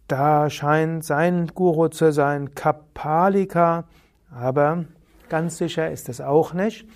da 0.07 0.49
scheint 0.49 1.05
sein 1.05 1.47
Guru 1.53 1.87
zu 1.89 2.11
sein 2.11 2.55
Kapalika, 2.55 3.83
aber 4.31 4.85
ganz 5.29 5.57
sicher 5.57 5.91
ist 5.91 6.09
es 6.09 6.19
auch 6.19 6.53
nicht. 6.53 6.87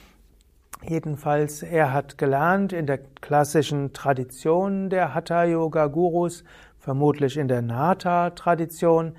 Jedenfalls, 0.88 1.64
er 1.64 1.94
hat 1.94 2.18
gelernt 2.18 2.74
in 2.74 2.88
der 2.88 2.98
klassischen 2.98 3.94
Tradition 3.94 4.90
der 4.90 5.14
Hatha-Yoga-Gurus, 5.14 6.44
vermutlich 6.78 7.38
in 7.38 7.48
der 7.48 7.62
Nata-Tradition. 7.62 9.16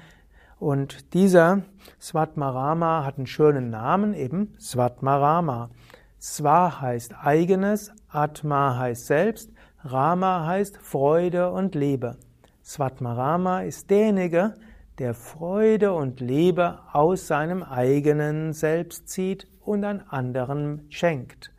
Und 0.59 1.15
dieser 1.15 1.63
Svatmarama 2.01 3.05
hat 3.05 3.17
einen 3.17 3.27
schönen 3.27 3.71
Namen, 3.71 4.13
eben 4.13 4.55
Svatmarama. 4.61 5.71
Sva 6.19 6.81
heißt 6.81 7.15
eigenes, 7.23 7.93
Atma 8.15 8.79
heißt 8.79 9.07
selbst, 9.07 9.51
Rama 9.83 10.47
heißt 10.47 10.79
Freude 10.79 11.51
und 11.51 11.75
Liebe. 11.75 12.17
Svatmarama 12.63 13.63
ist 13.63 13.91
derjenige, 13.91 14.55
der 14.99 15.15
Freude 15.15 15.93
und 15.93 16.21
Liebe 16.21 16.79
aus 16.93 17.27
seinem 17.27 17.65
eigenen 17.65 18.53
Selbst 18.53 19.09
zieht 19.09 19.49
und 19.61 19.85
an 19.85 20.05
anderen 20.09 20.87
schenkt. 20.91 21.51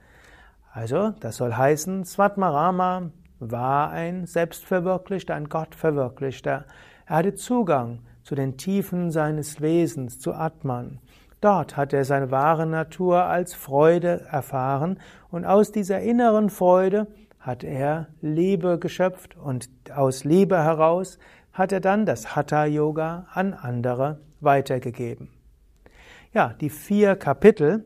Also, 0.71 1.11
das 1.19 1.37
soll 1.37 1.53
heißen, 1.53 2.05
Svatmarama 2.05 3.11
war 3.39 3.89
ein 3.91 4.25
Selbstverwirklichter, 4.25 5.35
ein 5.35 5.49
Gottverwirklichter. 5.49 6.65
Er 7.05 7.15
hatte 7.17 7.35
Zugang 7.35 7.99
zu 8.23 8.33
den 8.33 8.57
Tiefen 8.57 9.11
seines 9.11 9.59
Wesens, 9.59 10.19
zu 10.19 10.33
Atman. 10.33 10.99
Dort 11.45 11.77
hat 11.77 11.93
er 11.93 12.05
seine 12.05 12.31
wahre 12.31 12.65
Natur 12.65 13.25
als 13.25 13.53
Freude 13.53 14.25
erfahren 14.31 14.99
und 15.29 15.45
aus 15.45 15.71
dieser 15.71 15.99
inneren 15.99 16.49
Freude 16.49 17.05
hat 17.39 17.63
er 17.63 18.07
Liebe 18.19 18.79
geschöpft 18.79 19.37
und 19.37 19.69
aus 19.95 20.23
Liebe 20.23 20.57
heraus 20.57 21.19
hat 21.53 21.71
er 21.71 21.81
dann 21.81 22.07
das 22.07 22.35
Hatha 22.35 22.65
Yoga 22.65 23.27
an 23.31 23.53
andere 23.53 24.21
weitergegeben. 24.39 25.29
Ja, 26.33 26.55
die 26.59 26.71
vier 26.71 27.15
Kapitel. 27.15 27.85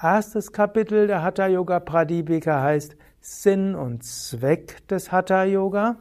Erstes 0.00 0.52
Kapitel 0.52 1.08
der 1.08 1.24
Hatha 1.24 1.48
Yoga 1.48 1.80
Pradipika 1.80 2.62
heißt 2.62 2.94
Sinn 3.18 3.74
und 3.74 4.04
Zweck 4.04 4.86
des 4.86 5.10
Hatha 5.10 5.42
Yoga. 5.42 5.96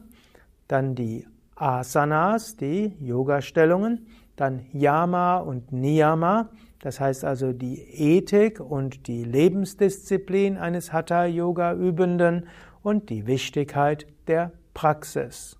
Dann 0.67 0.93
die 0.93 1.25
Asanas, 1.55 2.55
die 2.55 2.95
Yoga-Stellungen. 2.99 4.05
Dann 4.37 4.65
Yama 4.71 5.39
und 5.39 5.73
Niyama, 5.73 6.49
das 6.79 6.99
heißt 6.99 7.25
also 7.25 7.53
die 7.53 7.81
Ethik 7.81 8.59
und 8.59 9.07
die 9.07 9.23
Lebensdisziplin 9.23 10.57
eines 10.57 10.93
Hatha-Yoga-Übenden 10.93 12.47
und 12.83 13.09
die 13.09 13.27
Wichtigkeit 13.27 14.07
der 14.27 14.51
Praxis. 14.73 15.57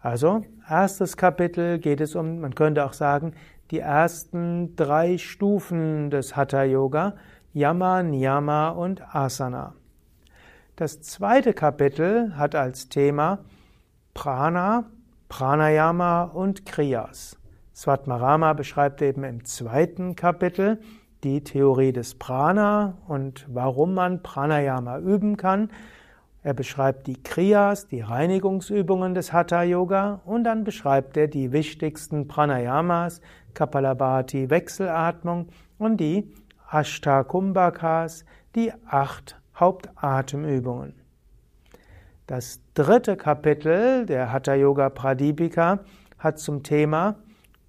Also, 0.00 0.44
erstes 0.70 1.16
Kapitel 1.16 1.80
geht 1.80 2.00
es 2.00 2.14
um, 2.14 2.40
man 2.40 2.54
könnte 2.54 2.84
auch 2.84 2.92
sagen, 2.92 3.34
die 3.72 3.80
ersten 3.80 4.76
drei 4.76 5.18
Stufen 5.18 6.10
des 6.10 6.36
Hatha-Yoga, 6.36 7.16
Yama, 7.52 8.04
Niyama 8.04 8.68
und 8.68 9.02
Asana. 9.12 9.74
Das 10.76 11.00
zweite 11.00 11.52
Kapitel 11.52 12.36
hat 12.36 12.54
als 12.54 12.88
Thema 12.88 13.40
Prana, 14.14 14.84
Pranayama 15.28 16.24
und 16.24 16.64
Kriyas. 16.64 17.36
Svatmarama 17.76 18.54
beschreibt 18.54 19.02
eben 19.02 19.22
im 19.22 19.44
zweiten 19.44 20.16
Kapitel 20.16 20.80
die 21.24 21.44
Theorie 21.44 21.92
des 21.92 22.14
Prana 22.14 22.96
und 23.06 23.44
warum 23.50 23.92
man 23.92 24.22
Pranayama 24.22 24.98
üben 24.98 25.36
kann. 25.36 25.68
Er 26.42 26.54
beschreibt 26.54 27.06
die 27.06 27.22
Kriyas, 27.22 27.86
die 27.86 28.00
Reinigungsübungen 28.00 29.12
des 29.12 29.34
Hatha 29.34 29.62
Yoga 29.62 30.22
und 30.24 30.44
dann 30.44 30.64
beschreibt 30.64 31.18
er 31.18 31.28
die 31.28 31.52
wichtigsten 31.52 32.28
Pranayamas, 32.28 33.20
Kapalabhati 33.52 34.48
Wechselatmung 34.48 35.48
und 35.76 35.98
die 35.98 36.32
Ashtakumbhakas, 36.70 38.24
die 38.54 38.72
acht 38.88 39.38
Hauptatemübungen. 39.54 40.94
Das 42.26 42.62
dritte 42.72 43.18
Kapitel 43.18 44.06
der 44.06 44.32
Hatha 44.32 44.54
Yoga 44.54 44.88
Pradipika 44.88 45.80
hat 46.18 46.38
zum 46.38 46.62
Thema 46.62 47.16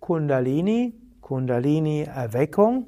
Kundalini, 0.07 0.93
Kundalini-Erweckung 1.19 2.87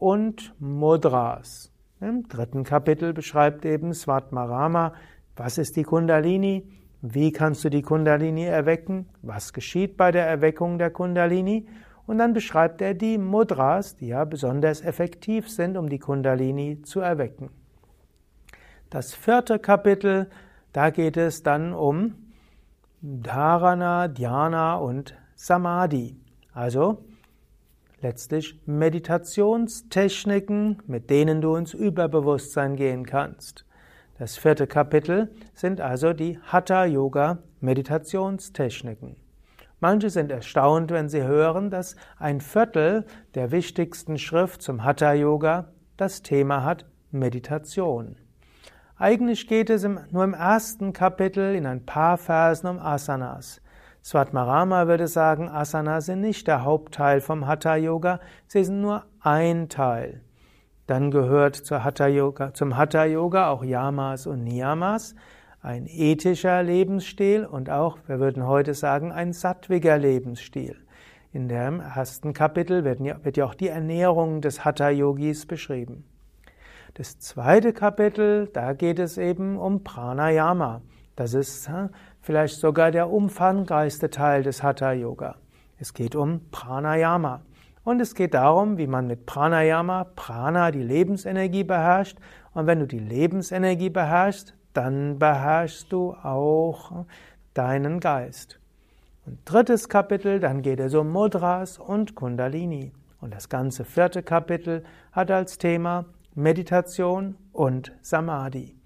und 0.00 0.52
Mudras. 0.58 1.70
Im 2.00 2.26
dritten 2.26 2.64
Kapitel 2.64 3.12
beschreibt 3.12 3.64
eben 3.64 3.94
Svatmarama, 3.94 4.92
was 5.36 5.58
ist 5.58 5.76
die 5.76 5.84
Kundalini, 5.84 6.68
wie 7.00 7.30
kannst 7.30 7.62
du 7.62 7.70
die 7.70 7.82
Kundalini 7.82 8.42
erwecken, 8.42 9.06
was 9.22 9.52
geschieht 9.52 9.96
bei 9.96 10.10
der 10.10 10.26
Erweckung 10.26 10.78
der 10.78 10.90
Kundalini 10.90 11.68
und 12.08 12.18
dann 12.18 12.32
beschreibt 12.32 12.82
er 12.82 12.94
die 12.94 13.18
Mudras, 13.18 13.94
die 13.94 14.08
ja 14.08 14.24
besonders 14.24 14.80
effektiv 14.80 15.48
sind, 15.48 15.76
um 15.76 15.88
die 15.88 16.00
Kundalini 16.00 16.82
zu 16.82 16.98
erwecken. 16.98 17.50
Das 18.90 19.14
vierte 19.14 19.60
Kapitel, 19.60 20.28
da 20.72 20.90
geht 20.90 21.16
es 21.18 21.44
dann 21.44 21.72
um 21.72 22.14
Dharana, 23.00 24.08
Dhyana 24.08 24.74
und 24.74 25.14
Samadhi. 25.36 26.16
Also 26.58 27.04
letztlich 28.02 28.60
Meditationstechniken, 28.66 30.82
mit 30.88 31.08
denen 31.08 31.40
du 31.40 31.54
ins 31.54 31.72
Überbewusstsein 31.72 32.74
gehen 32.74 33.06
kannst. 33.06 33.64
Das 34.18 34.36
vierte 34.36 34.66
Kapitel 34.66 35.30
sind 35.54 35.80
also 35.80 36.12
die 36.12 36.40
Hatha 36.40 36.84
Yoga 36.84 37.38
Meditationstechniken. 37.60 39.14
Manche 39.78 40.10
sind 40.10 40.32
erstaunt, 40.32 40.90
wenn 40.90 41.08
sie 41.08 41.22
hören, 41.22 41.70
dass 41.70 41.94
ein 42.18 42.40
Viertel 42.40 43.06
der 43.36 43.52
wichtigsten 43.52 44.18
Schrift 44.18 44.60
zum 44.60 44.82
Hatha 44.82 45.12
Yoga 45.12 45.68
das 45.96 46.22
Thema 46.22 46.64
hat 46.64 46.86
Meditation. 47.12 48.16
Eigentlich 48.96 49.46
geht 49.46 49.70
es 49.70 49.86
nur 50.10 50.24
im 50.24 50.34
ersten 50.34 50.92
Kapitel 50.92 51.54
in 51.54 51.66
ein 51.66 51.86
paar 51.86 52.18
Versen 52.18 52.66
um 52.66 52.80
Asanas. 52.80 53.60
Svatmarama 54.08 54.86
würde 54.86 55.06
sagen, 55.06 55.50
Asanas 55.50 56.06
sind 56.06 56.22
nicht 56.22 56.46
der 56.46 56.64
Hauptteil 56.64 57.20
vom 57.20 57.46
Hatha 57.46 57.76
Yoga, 57.76 58.20
sie 58.46 58.64
sind 58.64 58.80
nur 58.80 59.04
ein 59.20 59.68
Teil. 59.68 60.22
Dann 60.86 61.10
gehört 61.10 61.56
zur 61.56 61.84
Hatha 61.84 62.06
-Yoga, 62.06 62.54
zum 62.54 62.78
Hatha 62.78 63.04
Yoga 63.04 63.50
auch 63.50 63.62
Yamas 63.62 64.26
und 64.26 64.44
Niyamas, 64.44 65.14
ein 65.60 65.86
ethischer 65.86 66.62
Lebensstil 66.62 67.44
und 67.44 67.68
auch, 67.68 67.98
wir 68.06 68.18
würden 68.18 68.46
heute 68.46 68.72
sagen, 68.72 69.12
ein 69.12 69.34
sattwiger 69.34 69.98
Lebensstil. 69.98 70.76
In 71.30 71.48
dem 71.48 71.80
ersten 71.80 72.32
Kapitel 72.32 72.84
wird 72.84 73.36
ja 73.36 73.44
auch 73.44 73.54
die 73.54 73.68
Ernährung 73.68 74.40
des 74.40 74.64
Hatha 74.64 74.88
Yogis 74.88 75.44
beschrieben. 75.44 76.06
Das 76.94 77.18
zweite 77.18 77.74
Kapitel, 77.74 78.48
da 78.54 78.72
geht 78.72 79.00
es 79.00 79.18
eben 79.18 79.58
um 79.58 79.84
Pranayama. 79.84 80.80
Das 81.14 81.34
ist 81.34 81.68
vielleicht 82.20 82.60
sogar 82.60 82.90
der 82.90 83.10
umfangreichste 83.10 84.10
Teil 84.10 84.42
des 84.42 84.62
Hatha 84.62 84.92
Yoga. 84.92 85.36
Es 85.78 85.94
geht 85.94 86.14
um 86.14 86.40
Pranayama. 86.50 87.42
Und 87.84 88.00
es 88.00 88.14
geht 88.14 88.34
darum, 88.34 88.76
wie 88.76 88.86
man 88.86 89.06
mit 89.06 89.24
Pranayama, 89.24 90.04
Prana, 90.14 90.70
die 90.70 90.82
Lebensenergie 90.82 91.64
beherrscht. 91.64 92.18
Und 92.52 92.66
wenn 92.66 92.80
du 92.80 92.86
die 92.86 92.98
Lebensenergie 92.98 93.90
beherrschst, 93.90 94.54
dann 94.74 95.18
beherrschst 95.18 95.90
du 95.90 96.12
auch 96.12 97.06
deinen 97.54 98.00
Geist. 98.00 98.60
Und 99.24 99.38
drittes 99.44 99.88
Kapitel, 99.88 100.40
dann 100.40 100.62
geht 100.62 100.80
es 100.80 100.94
um 100.94 101.10
Mudras 101.10 101.78
und 101.78 102.14
Kundalini. 102.14 102.92
Und 103.20 103.34
das 103.34 103.48
ganze 103.48 103.84
vierte 103.84 104.22
Kapitel 104.22 104.84
hat 105.12 105.30
als 105.30 105.58
Thema 105.58 106.04
Meditation 106.34 107.36
und 107.52 107.92
Samadhi. 108.00 108.77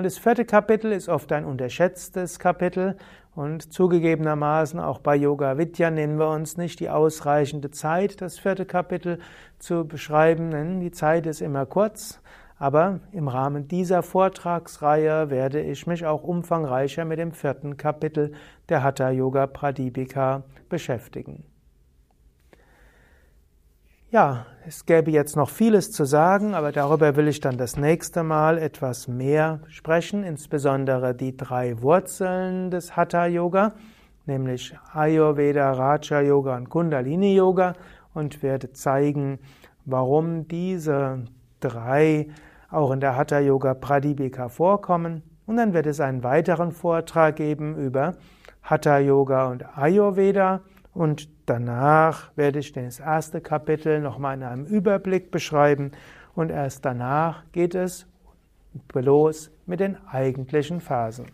Und 0.00 0.04
das 0.04 0.16
vierte 0.16 0.46
Kapitel 0.46 0.92
ist 0.92 1.10
oft 1.10 1.30
ein 1.30 1.44
unterschätztes 1.44 2.38
Kapitel 2.38 2.96
und 3.34 3.70
zugegebenermaßen 3.70 4.80
auch 4.80 4.98
bei 4.98 5.14
Yoga 5.14 5.58
Vidya 5.58 5.90
nehmen 5.90 6.18
wir 6.18 6.30
uns 6.30 6.56
nicht 6.56 6.80
die 6.80 6.88
ausreichende 6.88 7.70
Zeit, 7.70 8.22
das 8.22 8.38
vierte 8.38 8.64
Kapitel 8.64 9.18
zu 9.58 9.86
beschreiben, 9.86 10.52
denn 10.52 10.80
die 10.80 10.90
Zeit 10.90 11.26
ist 11.26 11.42
immer 11.42 11.66
kurz. 11.66 12.22
Aber 12.56 13.00
im 13.12 13.28
Rahmen 13.28 13.68
dieser 13.68 14.02
Vortragsreihe 14.02 15.28
werde 15.28 15.60
ich 15.60 15.86
mich 15.86 16.06
auch 16.06 16.22
umfangreicher 16.22 17.04
mit 17.04 17.18
dem 17.18 17.32
vierten 17.32 17.76
Kapitel 17.76 18.32
der 18.70 18.82
Hatha 18.82 19.10
Yoga 19.10 19.48
Pradipika 19.48 20.44
beschäftigen. 20.70 21.44
Ja, 24.12 24.46
es 24.66 24.86
gäbe 24.86 25.12
jetzt 25.12 25.36
noch 25.36 25.48
vieles 25.48 25.92
zu 25.92 26.04
sagen, 26.04 26.56
aber 26.56 26.72
darüber 26.72 27.14
will 27.14 27.28
ich 27.28 27.38
dann 27.38 27.56
das 27.58 27.76
nächste 27.76 28.24
Mal 28.24 28.58
etwas 28.58 29.06
mehr 29.06 29.60
sprechen, 29.68 30.24
insbesondere 30.24 31.14
die 31.14 31.36
drei 31.36 31.80
Wurzeln 31.80 32.72
des 32.72 32.96
Hatha 32.96 33.26
Yoga, 33.26 33.72
nämlich 34.26 34.76
Ayurveda, 34.94 35.74
Raja 35.74 36.22
Yoga 36.22 36.56
und 36.56 36.68
Kundalini 36.68 37.36
Yoga 37.36 37.74
und 38.12 38.42
werde 38.42 38.72
zeigen, 38.72 39.38
warum 39.84 40.48
diese 40.48 41.26
drei 41.60 42.26
auch 42.68 42.90
in 42.90 42.98
der 42.98 43.14
Hatha 43.14 43.38
Yoga 43.38 43.74
Pradipika 43.74 44.48
vorkommen. 44.48 45.22
Und 45.46 45.56
dann 45.56 45.72
wird 45.72 45.86
es 45.86 46.00
einen 46.00 46.24
weiteren 46.24 46.72
Vortrag 46.72 47.36
geben 47.36 47.76
über 47.76 48.16
Hatha 48.64 48.98
Yoga 48.98 49.46
und 49.46 49.78
Ayurveda 49.78 50.62
und 50.94 51.28
danach 51.50 52.30
werde 52.36 52.60
ich 52.60 52.72
das 52.72 53.00
erste 53.00 53.40
Kapitel 53.40 54.00
nochmal 54.00 54.36
in 54.36 54.44
einem 54.44 54.64
Überblick 54.66 55.32
beschreiben 55.32 55.90
und 56.36 56.50
erst 56.50 56.84
danach 56.84 57.42
geht 57.50 57.74
es 57.74 58.06
los 58.94 59.50
mit 59.66 59.80
den 59.80 59.96
eigentlichen 60.06 60.80
Phasen. 60.80 61.26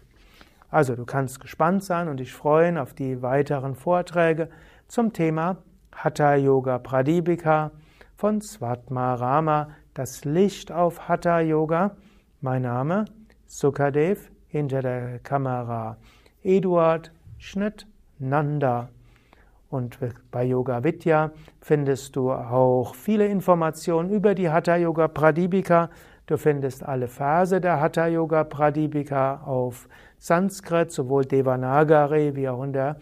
Also 0.70 0.96
du 0.96 1.04
kannst 1.04 1.40
gespannt 1.40 1.84
sein 1.84 2.08
und 2.08 2.18
dich 2.18 2.32
freuen 2.32 2.78
auf 2.78 2.94
die 2.94 3.20
weiteren 3.20 3.74
Vorträge 3.74 4.48
zum 4.88 5.12
Thema 5.12 5.58
Hatha 5.92 6.34
Yoga 6.34 6.78
Pradipika 6.78 7.70
von 8.16 8.40
Svatmarama, 8.40 9.68
das 9.92 10.24
Licht 10.24 10.72
auf 10.72 11.08
Hatha 11.08 11.40
Yoga. 11.40 11.94
Mein 12.40 12.62
Name 12.62 13.04
Sukadev, 13.46 14.30
hinter 14.46 14.80
der 14.80 15.18
Kamera 15.18 15.98
Eduard 16.42 17.12
Schnitt 17.36 17.86
Nanda. 18.18 18.88
Und 19.68 19.98
bei 20.30 20.44
Yoga 20.44 20.84
Vidya 20.84 21.32
findest 21.60 22.14
du 22.14 22.30
auch 22.30 22.94
viele 22.94 23.26
Informationen 23.26 24.10
über 24.10 24.34
die 24.34 24.48
Hatha 24.48 24.76
Yoga 24.76 25.08
Pradipika. 25.08 25.90
Du 26.26 26.36
findest 26.36 26.84
alle 26.84 27.08
Verse 27.08 27.60
der 27.60 27.80
Hatha 27.80 28.06
Yoga 28.06 28.44
Pradipika 28.44 29.42
auf 29.44 29.88
Sanskrit, 30.18 30.92
sowohl 30.92 31.24
Devanagari 31.24 32.36
wie 32.36 32.48
auch 32.48 32.62
in 32.62 32.72
der 32.72 32.96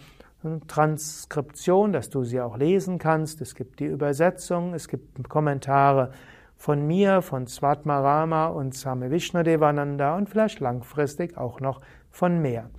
Transkription, 0.67 1.93
dass 1.93 2.11
du 2.11 2.25
sie 2.25 2.41
auch 2.41 2.57
lesen 2.57 2.99
kannst. 2.99 3.41
Es 3.41 3.55
gibt 3.55 3.81
die 3.81 3.87
Übersetzung, 3.87 4.75
es 4.75 4.89
gibt 4.89 5.29
Kommentare 5.29 6.13
von 6.57 6.87
mir, 6.87 7.23
von 7.23 7.47
Svatmarama 7.47 8.47
und 8.47 8.75
Same 8.75 9.11
Vishnadevananda 9.11 10.17
und 10.17 10.29
vielleicht 10.29 10.61
langfristig 10.61 11.37
auch 11.37 11.61
noch 11.61 11.81
von 12.11 12.41
mehr 12.41 12.71